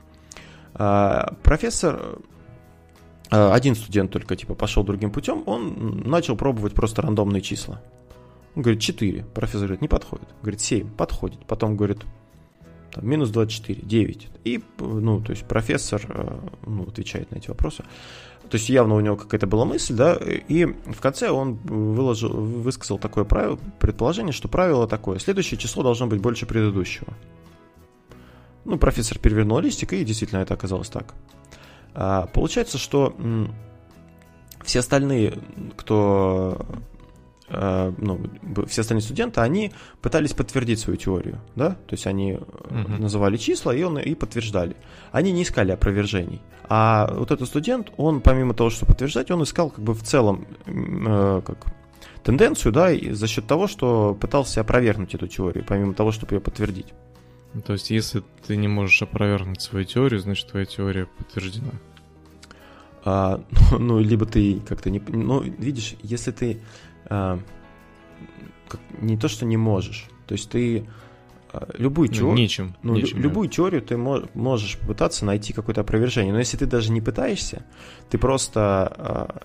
[0.75, 2.19] А, профессор,
[3.33, 7.81] один студент только, типа, пошел другим путем, он начал пробовать просто рандомные числа.
[8.55, 9.25] Он говорит, 4.
[9.33, 10.29] Профессор говорит, не подходит.
[10.43, 10.91] Говорит, 7.
[10.91, 11.39] Подходит.
[11.47, 12.01] Потом говорит,
[12.93, 14.29] там, минус 24, 9.
[14.45, 17.85] И, ну, то есть профессор э, ну, отвечает на эти вопросы.
[18.51, 22.99] То есть явно у него какая-то была мысль, да, и в конце он выложил, высказал
[22.99, 25.19] такое правило, предположение, что правило такое.
[25.19, 27.15] Следующее число должно быть больше предыдущего.
[28.67, 31.15] Ну, профессор перевернул листик, и действительно это оказалось так.
[31.95, 33.15] А, получается, что
[34.63, 35.39] все остальные,
[35.77, 36.67] кто
[37.55, 38.19] Э, ну,
[38.67, 42.99] все остальные студенты, они пытались подтвердить свою теорию, да, то есть они uh-huh.
[42.99, 44.75] называли числа и, он, и подтверждали.
[45.11, 46.41] Они не искали опровержений.
[46.71, 50.47] А вот этот студент, он помимо того, что подтверждать, он искал как бы в целом
[50.67, 51.67] э, как
[52.23, 56.41] тенденцию, да, и за счет того, что пытался опровергнуть эту теорию, помимо того, чтобы ее
[56.41, 56.95] подтвердить.
[57.65, 61.73] То есть, если ты не можешь опровергнуть свою теорию, значит, твоя теория подтверждена.
[63.05, 65.01] А, ну, ну, либо ты как-то не...
[65.01, 66.61] Ну, видишь, если ты
[67.07, 67.39] а,
[68.69, 70.09] как, не то, что не можешь.
[70.27, 70.89] То есть ты
[71.53, 73.55] а, любую ну, теорию, нечем, ну, нечем, любую да.
[73.55, 76.33] теорию ты можешь попытаться найти какое-то опровержение.
[76.33, 77.67] Но если ты даже не пытаешься,
[78.09, 78.61] ты просто
[78.97, 79.43] а,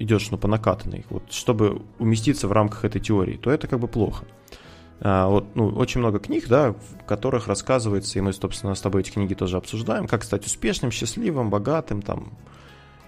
[0.00, 3.86] идешь ну, по накатанной, вот, чтобы уместиться в рамках этой теории, то это как бы
[3.86, 4.24] плохо.
[4.24, 4.59] А,
[5.00, 9.10] вот, ну, очень много книг, да, в которых рассказывается, и мы, собственно, с тобой эти
[9.10, 12.32] книги тоже обсуждаем, как стать успешным, счастливым, богатым, там,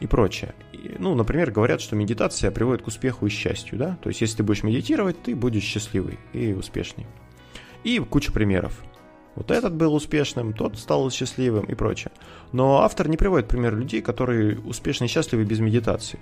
[0.01, 0.55] и прочее.
[0.73, 3.99] И, ну, например, говорят, что медитация приводит к успеху и счастью, да?
[4.03, 7.07] То есть, если ты будешь медитировать, ты будешь счастливый и успешный.
[7.85, 8.83] И куча примеров.
[9.35, 12.13] Вот этот был успешным, тот стал счастливым и прочее.
[12.53, 16.19] Но автор не приводит пример людей, которые успешны и счастливы без медитации.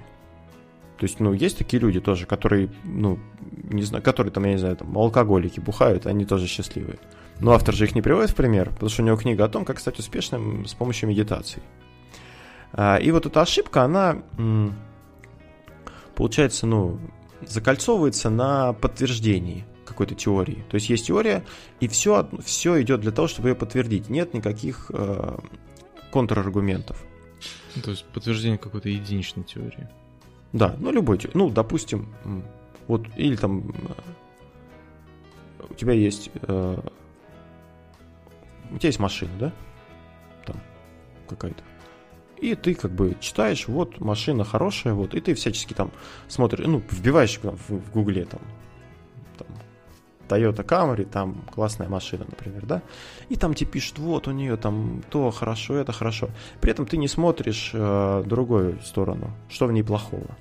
[1.00, 3.18] То есть, ну, есть такие люди тоже, которые, ну,
[3.70, 6.98] не знаю, которые там, я не знаю, там, алкоголики бухают, они тоже счастливые.
[7.38, 9.64] Но автор же их не приводит в пример, потому что у него книга о том,
[9.64, 11.62] как стать успешным с помощью медитации.
[12.74, 14.22] А, и вот эта ошибка, она,
[16.14, 17.00] получается, ну,
[17.46, 20.66] закольцовывается на подтверждении какой-то теории.
[20.68, 21.46] То есть есть теория,
[21.80, 24.10] и все, все идет для того, чтобы ее подтвердить.
[24.10, 25.38] Нет никаких э,
[26.12, 27.02] контраргументов.
[27.82, 29.88] То есть подтверждение какой-то единичной теории.
[30.52, 31.18] Да, ну любой.
[31.34, 32.08] Ну, допустим,
[32.88, 33.72] вот, или там
[35.68, 36.78] у тебя есть э,
[38.70, 39.52] у тебя есть машина, да?
[40.44, 40.56] Там
[41.28, 41.62] какая-то.
[42.38, 45.90] И ты как бы читаешь, вот машина хорошая, вот, и ты всячески там
[46.26, 48.40] смотришь, ну, вбиваешь в, в гугле там
[50.30, 52.82] Toyota Camry, там классная машина, например, да,
[53.28, 56.30] и там тебе пишут, вот у нее там то хорошо, это хорошо.
[56.60, 60.36] При этом ты не смотришь э, другую сторону, что в ней плохого.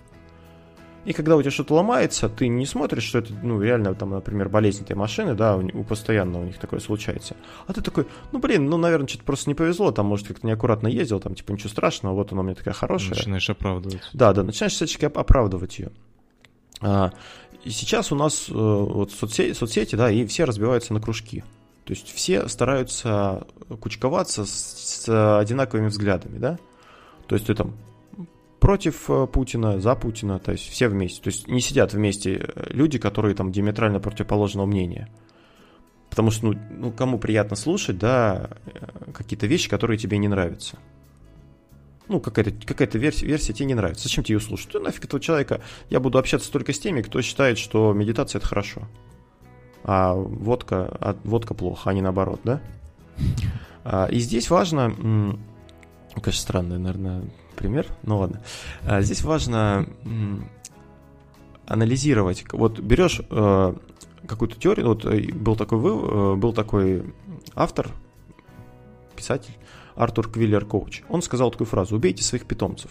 [1.05, 4.49] И когда у тебя что-то ломается, ты не смотришь, что это, ну, реально, там, например,
[4.49, 7.35] болезнь этой машины, да, у, у постоянно у них такое случается.
[7.67, 10.87] А ты такой, ну, блин, ну, наверное, что-то просто не повезло, там, может, как-то неаккуратно
[10.87, 13.15] ездил, там, типа, ничего страшного, вот она у меня такая хорошая.
[13.15, 14.01] Начинаешь оправдывать.
[14.13, 15.91] Да, да, начинаешь всячески оправдывать ее.
[16.81, 17.11] А,
[17.63, 21.43] и сейчас у нас э, вот соцсети, соцсети, да, и все разбиваются на кружки.
[21.85, 23.47] То есть все стараются
[23.79, 26.57] кучковаться с, с одинаковыми взглядами, да.
[27.27, 27.75] То есть ты там
[28.59, 31.21] против э, Путина, за Путина, то есть все вместе.
[31.21, 35.09] То есть не сидят вместе э, люди, которые там диаметрально противоположного мнения.
[36.09, 38.49] Потому что, ну, ну кому приятно слушать, да,
[39.13, 40.79] какие-то вещи, которые тебе не нравятся.
[42.09, 44.03] Ну, какая-то какая версия, версия тебе не нравится.
[44.03, 44.71] Зачем тебе ее слушать?
[44.71, 45.61] Ты нафиг этого человека.
[45.89, 48.81] Я буду общаться только с теми, кто считает, что медитация это хорошо.
[49.83, 52.61] А водка, а водка плохо, а не наоборот, да?
[53.83, 54.91] А, и здесь важно,
[56.15, 57.23] конечно, странное, наверное,
[57.55, 58.41] пример, ну ладно.
[58.83, 59.87] А, здесь важно
[61.67, 62.43] анализировать.
[62.51, 63.73] Вот берешь э,
[64.27, 67.13] какую-то теорию, вот э, был такой, вы, э, был такой
[67.53, 67.89] автор,
[69.15, 69.53] писатель,
[69.99, 71.03] Артур Квиллер Коуч.
[71.09, 72.89] Он сказал такую фразу «убейте своих питомцев».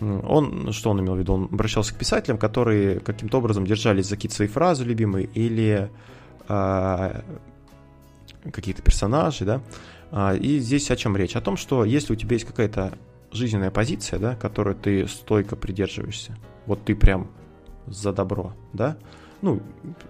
[0.00, 1.34] Он, что он имел в виду?
[1.34, 5.90] Он обращался к писателям, которые каким-то образом держались за какие-то свои фразы любимые или
[6.48, 7.20] э,
[8.52, 9.60] какие-то персонажи, да.
[10.10, 11.36] А, и здесь о чем речь?
[11.36, 12.96] О том, что если у тебя есть какая-то
[13.32, 16.36] жизненная позиция, да, которую ты стойко придерживаешься.
[16.66, 17.28] Вот ты прям
[17.86, 18.96] за добро, да?
[19.40, 19.62] Ну,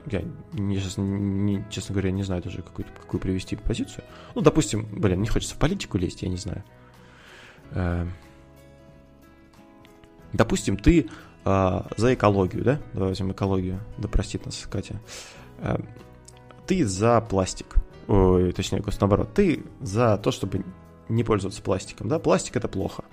[0.07, 0.23] я,
[0.53, 4.05] не, не, честно говоря, не знаю даже, какую, какую привести позицию.
[4.35, 6.65] Ну, допустим, блин, не хочется в политику лезть, я не знаю.
[7.73, 8.07] Э,
[10.33, 11.09] Допустим, ты
[11.45, 12.81] э, за экологию, да?
[12.93, 15.01] Давай возьмем экологию, да простит нас Катя.
[15.59, 15.79] Э,
[16.67, 17.77] ты за пластик.
[18.09, 20.65] Ой, точнее, наоборот, ты за то, чтобы
[21.09, 22.19] не пользоваться пластиком, да?
[22.19, 23.05] Пластик это плохо.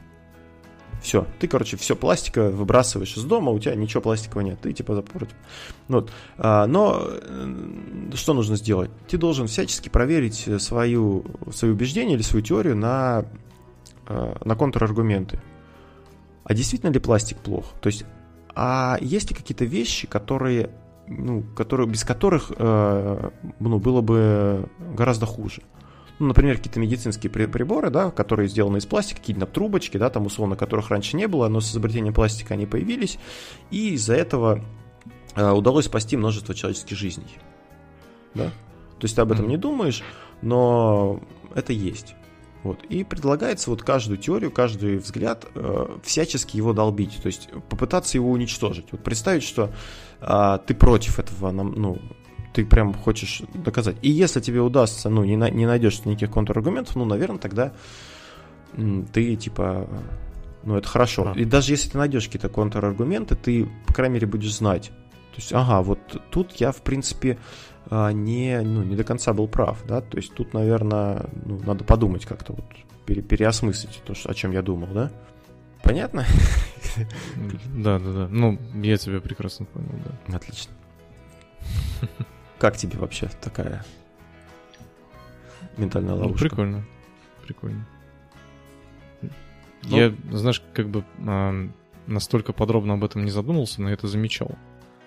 [1.06, 5.03] Все, ты, короче, все пластиковое выбрасываешь из дома, у тебя ничего пластикового нет, ты типа
[5.03, 5.36] против.
[5.88, 6.10] Вот.
[6.39, 8.89] А, но э, что нужно сделать?
[9.08, 13.24] Ты должен всячески проверить свою, свои убеждения или свою теорию на,
[14.08, 15.39] э, на контраргументы.
[16.43, 17.66] А действительно ли пластик плох?
[17.82, 18.03] То есть,
[18.56, 20.72] а есть ли какие-то вещи, которые,
[21.08, 23.30] ну, которые, без которых э,
[23.60, 25.62] ну, было бы гораздо хуже?
[26.20, 30.55] Ну, например, какие-то медицинские приборы, да, которые сделаны из пластика, какие-то трубочки, да, там условно,
[30.55, 33.20] которых раньше не было, но с изобретением пластика они появились,
[33.70, 34.63] и из-за этого
[35.36, 37.38] э, удалось спасти множество человеческих жизней.
[38.34, 38.45] Да?
[38.99, 40.03] То есть ты об этом не думаешь,
[40.41, 41.22] но
[41.53, 42.16] это есть.
[42.63, 42.84] Вот.
[42.86, 48.32] И предлагается вот каждую теорию, каждый взгляд э, всячески его долбить, то есть попытаться его
[48.32, 48.88] уничтожить.
[48.91, 49.72] Вот представить, что
[50.22, 51.99] э, ты против этого, ну,
[52.56, 53.97] ты прям хочешь доказать.
[54.01, 57.74] И если тебе удастся, ну, не, на, не найдешь никаких контраргументов, ну, наверное, тогда
[59.12, 59.89] ты, типа,
[60.64, 61.34] ну, это хорошо.
[61.36, 61.38] А.
[61.38, 64.88] И даже если ты найдешь какие-то контраргументы, ты, по крайней мере, будешь знать.
[65.34, 65.99] То есть, ага, вот
[66.32, 67.38] тут я, в принципе,
[67.89, 71.84] а, не, ну, не до конца был прав, да, то есть тут, наверное, ну, надо
[71.84, 72.64] подумать как-то вот,
[73.06, 75.12] пере, переосмыслить то, что, о чем я думал, да?
[75.84, 76.26] Понятно?
[77.76, 78.28] Да, да, да.
[78.30, 80.38] Ну, я тебя прекрасно понял, да.
[80.38, 80.72] Отлично.
[82.60, 83.84] Как тебе вообще такая
[85.78, 86.43] ментальная ну, ловушка?
[86.43, 86.86] Ну, прикольно.
[87.43, 87.88] Прикольно.
[89.22, 91.70] Ну, я, знаешь, как бы а,
[92.08, 94.58] настолько подробно об этом не задумался, но это замечал.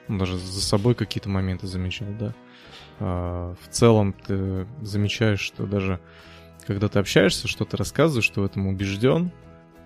[0.06, 2.34] Ну, даже за собой какие-то моменты замечал, да.
[3.00, 6.00] А, в целом ты замечаешь, что даже
[6.66, 9.32] когда ты общаешься, что ты рассказываешь, что в этом убежден,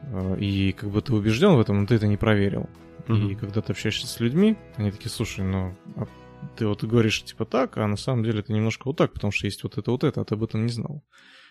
[0.04, 2.68] а, и как бы ты убежден в этом, но ты это не проверил.
[3.06, 3.32] Mm-hmm.
[3.32, 6.06] И когда ты общаешься с людьми, они такие, слушай, ну а
[6.56, 9.46] ты вот говоришь типа так, а на самом деле это немножко вот так, потому что
[9.46, 11.02] есть вот это, вот это, а ты об этом не знал.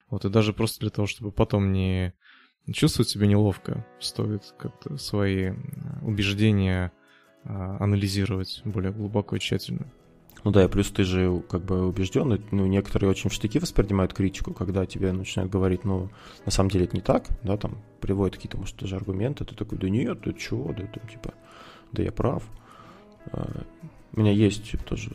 [0.10, 2.14] Вот и даже просто для того, чтобы потом не
[2.74, 5.54] чувствовать себя неловко, стоит как-то свои
[6.02, 6.92] убеждения
[7.44, 9.92] а, анализировать более глубоко и тщательно.
[10.44, 14.14] Ну да, и плюс ты же как бы убежден, ну, некоторые очень в штыки воспринимают
[14.14, 16.10] критику, когда тебе начинают говорить, ну,
[16.46, 19.78] на самом деле это не так, да, там, приводят какие-то, может, даже аргументы, ты такой,
[19.78, 21.34] да нет, ты чего, да, там, типа,
[21.92, 22.44] да я прав.
[24.14, 25.12] У меня есть тоже,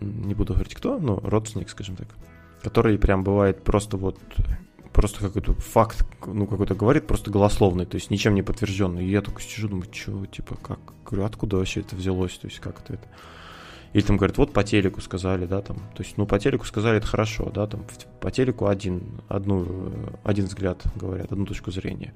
[0.00, 2.08] не буду говорить кто, но родственник, скажем так,
[2.62, 4.18] который прям бывает просто вот
[4.92, 9.04] просто какой-то факт, ну, какой-то говорит, просто голословный, то есть ничем не подтвержденный.
[9.04, 12.58] И я только сижу, думаю, что, типа, как, говорю, откуда вообще это взялось, то есть
[12.58, 13.08] как это это.
[13.92, 16.98] Или там говорят, вот по телеку сказали, да, там, то есть, ну, по телеку сказали,
[16.98, 17.84] это хорошо, да, там,
[18.20, 19.92] по телеку один, одну,
[20.22, 22.12] один взгляд говорят, одну точку зрения.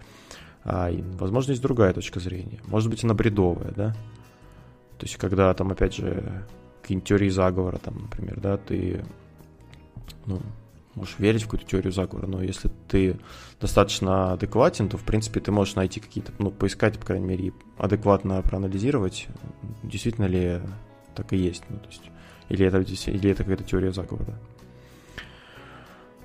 [0.63, 2.61] А, возможно, есть другая точка зрения.
[2.67, 3.97] Может быть, она бредовая, да.
[4.99, 6.47] То есть, когда там, опять же,
[6.83, 9.05] какие-нибудь теории заговора, там, например, да, ты,
[10.27, 10.41] ну,
[10.95, 13.19] можешь верить в какую-то теорию заговора, но если ты
[13.61, 18.41] достаточно адекватен, то, в принципе, ты можешь найти какие-то, ну, поискать, по крайней мере, адекватно
[18.43, 19.27] проанализировать,
[19.83, 20.61] действительно ли
[21.15, 22.03] так и есть, ну, то есть,
[22.49, 24.39] или это, или это какая-то теория заговора.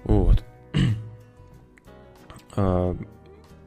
[0.03, 0.43] Вот.
[2.55, 2.95] а,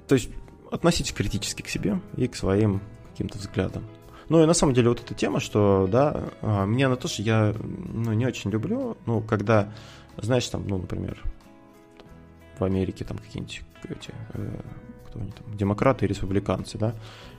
[0.07, 0.30] то есть,
[0.70, 2.80] относитесь критически к себе и к своим
[3.11, 3.84] каким-то взглядам.
[4.29, 7.55] Ну и на самом деле вот эта тема, что, да, а, мне она тоже, я
[7.59, 9.73] ну, не очень люблю, ну, когда,
[10.16, 11.23] знаешь, там, ну, например,
[12.59, 14.61] в Америке там какие-нибудь эти, э,
[15.09, 16.95] кто они там, демократы и республиканцы, да,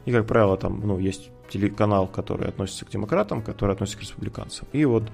[0.05, 4.67] и, как правило, там, ну, есть телеканал, который относится к демократам, который относится к республиканцам,
[4.73, 5.09] и вот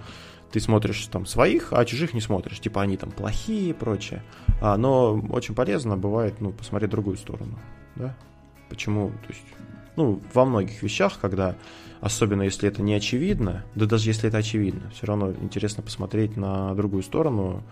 [0.52, 4.24] ты смотришь там своих, а чужих не смотришь, типа они там плохие и прочее,
[4.62, 7.60] а, но очень полезно бывает, ну, посмотреть другую сторону,
[7.96, 8.16] да,
[8.70, 9.44] почему, то есть
[10.00, 11.58] ну, во многих вещах, когда,
[12.00, 16.74] особенно если это не очевидно, да даже если это очевидно, все равно интересно посмотреть на
[16.74, 17.64] другую сторону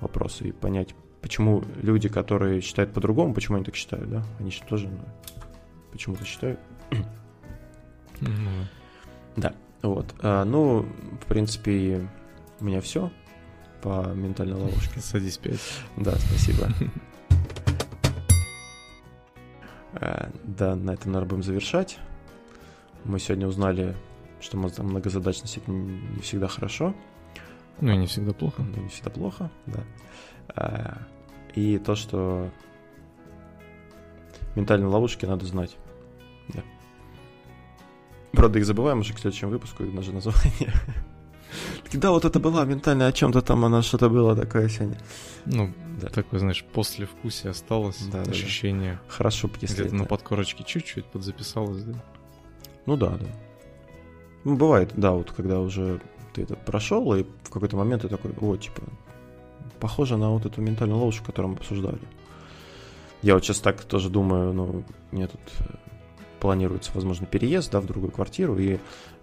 [0.00, 4.24] вопроса и понять, почему люди, которые считают по-другому, почему они так считают, да?
[4.40, 4.98] Они же тоже ну,
[5.92, 6.58] почему-то считают.
[9.36, 10.12] Да, вот.
[10.20, 10.84] А, ну,
[11.22, 12.08] в принципе,
[12.58, 13.12] у меня все
[13.82, 14.98] по ментальной ловушке.
[15.00, 15.60] Садись пять.
[15.96, 16.68] Да, спасибо.
[20.00, 21.98] Э, да, на этом, наверное, будем завершать.
[23.04, 23.96] Мы сегодня узнали,
[24.40, 26.94] что многозадачность это не всегда хорошо.
[27.80, 28.62] Ну и не всегда плохо.
[28.62, 29.84] Ну, не всегда плохо, да.
[30.56, 30.96] Э,
[31.54, 32.50] и то, что
[34.54, 35.76] ментальные ловушки надо знать.
[36.48, 36.62] Да.
[38.32, 40.72] Правда, их забываем уже к следующему выпуску, даже название.
[41.92, 44.98] Да, вот это была ментальная о чем-то там, она что-то было такое сегодня.
[45.46, 46.08] Ну, да.
[46.08, 48.94] такое, знаешь, после вкуса осталось да, ощущение.
[48.94, 49.14] Да, да.
[49.14, 49.96] Хорошо, если Где-то это...
[49.96, 51.94] на подкорочке чуть-чуть подзаписалось, да?
[52.86, 53.26] Ну да, да.
[54.44, 56.00] Ну, бывает, да, вот когда уже
[56.32, 58.82] ты это прошел, и в какой-то момент ты такой, о, типа,
[59.80, 62.00] похоже на вот эту ментальную ловушку, которую мы обсуждали.
[63.22, 65.74] Я вот сейчас так тоже думаю, ну, мне тут э,
[66.38, 68.78] планируется, возможно, переезд, да, в другую квартиру, и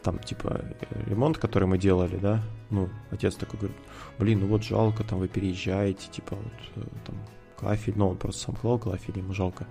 [0.06, 0.64] там, типа,
[1.08, 3.78] ремонт, который мы делали, да, ну, отец такой говорит,
[4.20, 7.16] блин, ну вот жалко, там, вы переезжаете, типа, вот, э, там,
[7.58, 9.66] кафель, ну, он просто сам клал кафель, ему жалко.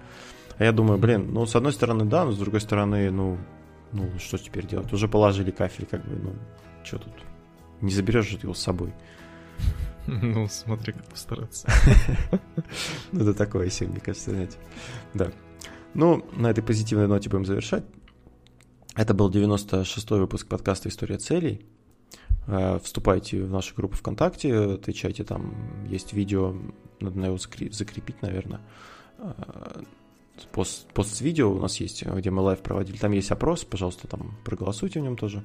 [0.58, 3.38] А я думаю, блин, ну, с одной стороны, да, но с другой стороны, ну,
[3.92, 4.92] ну, что теперь делать?
[4.92, 6.32] Уже положили кафель, как бы, ну,
[6.82, 7.14] что тут?
[7.80, 8.92] Не заберешь же ты его с собой.
[10.06, 11.66] Ну, смотри, как постараться.
[13.12, 14.58] Ну, это такое себе, мне кажется, знаете.
[15.14, 15.30] Да.
[15.94, 17.84] Ну, на этой позитивной ноте будем завершать.
[18.96, 21.66] Это был 96-й выпуск подкаста «История целей».
[22.46, 25.52] Э, вступайте в нашу группу ВКонтакте, отвечайте там,
[25.88, 26.54] есть видео,
[27.00, 28.60] надо его закрепить, наверное.
[29.18, 29.82] Э,
[30.52, 32.96] пост, пост с видео у нас есть, где мы лайв проводили.
[32.96, 35.42] Там есть опрос, пожалуйста, там проголосуйте в нем тоже.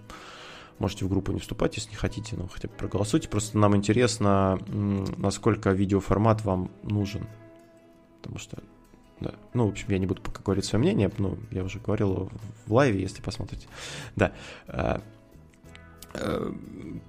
[0.78, 3.30] Можете в группу не вступать, если не хотите, но хотя бы проголосуйте.
[3.30, 4.60] Просто нам интересно,
[5.18, 7.28] насколько видеоформат вам нужен.
[8.22, 8.62] Потому что
[9.20, 9.34] да.
[9.54, 12.30] Ну, в общем, я не буду пока говорить свое мнение, но я уже говорил
[12.66, 13.68] в лайве, если посмотрите.
[14.16, 14.32] Да.
[14.68, 15.00] Э,
[16.14, 16.52] э,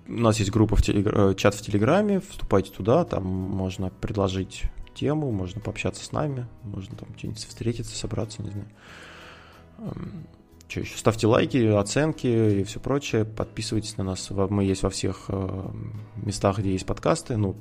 [0.08, 1.06] у нас есть группа, в телег...
[1.06, 6.96] Э, чат в Телеграме, вступайте туда, там можно предложить тему, можно пообщаться с нами, можно
[6.96, 8.68] там где-нибудь встретиться, собраться, не знаю.
[9.78, 10.26] Эм,
[10.66, 10.96] что еще?
[10.96, 13.24] Ставьте лайки, оценки и все прочее.
[13.24, 14.30] Подписывайтесь на нас.
[14.30, 15.28] Мы есть во всех
[16.14, 17.36] местах, где есть подкасты.
[17.36, 17.56] Ну,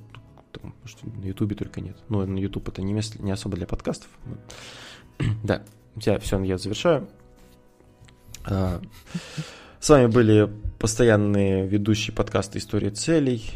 [0.51, 1.97] там, что на Ютубе только нет.
[2.09, 4.09] Ну, на Ютуб это не, место, не особо для подкастов.
[5.43, 5.63] да,
[5.95, 7.07] я все, я завершаю.
[8.45, 8.81] А,
[9.79, 13.51] с вами были постоянные ведущие подкаста «История целей».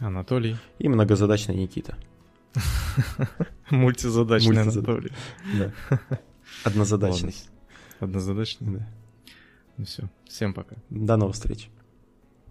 [0.00, 0.56] Анатолий.
[0.78, 1.96] И многозадачный Никита.
[3.70, 5.12] Мультизадачный Анатолий.
[5.58, 5.72] Да.
[6.64, 7.34] Однозадачный.
[8.00, 8.78] Однозадачный?
[8.78, 8.88] Да.
[9.76, 10.76] Ну все, всем пока.
[10.90, 11.68] До новых встреч.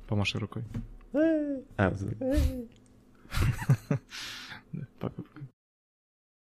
[0.07, 0.63] Помаши рукой.
[1.13, 1.93] А,
[4.99, 5.23] Пока.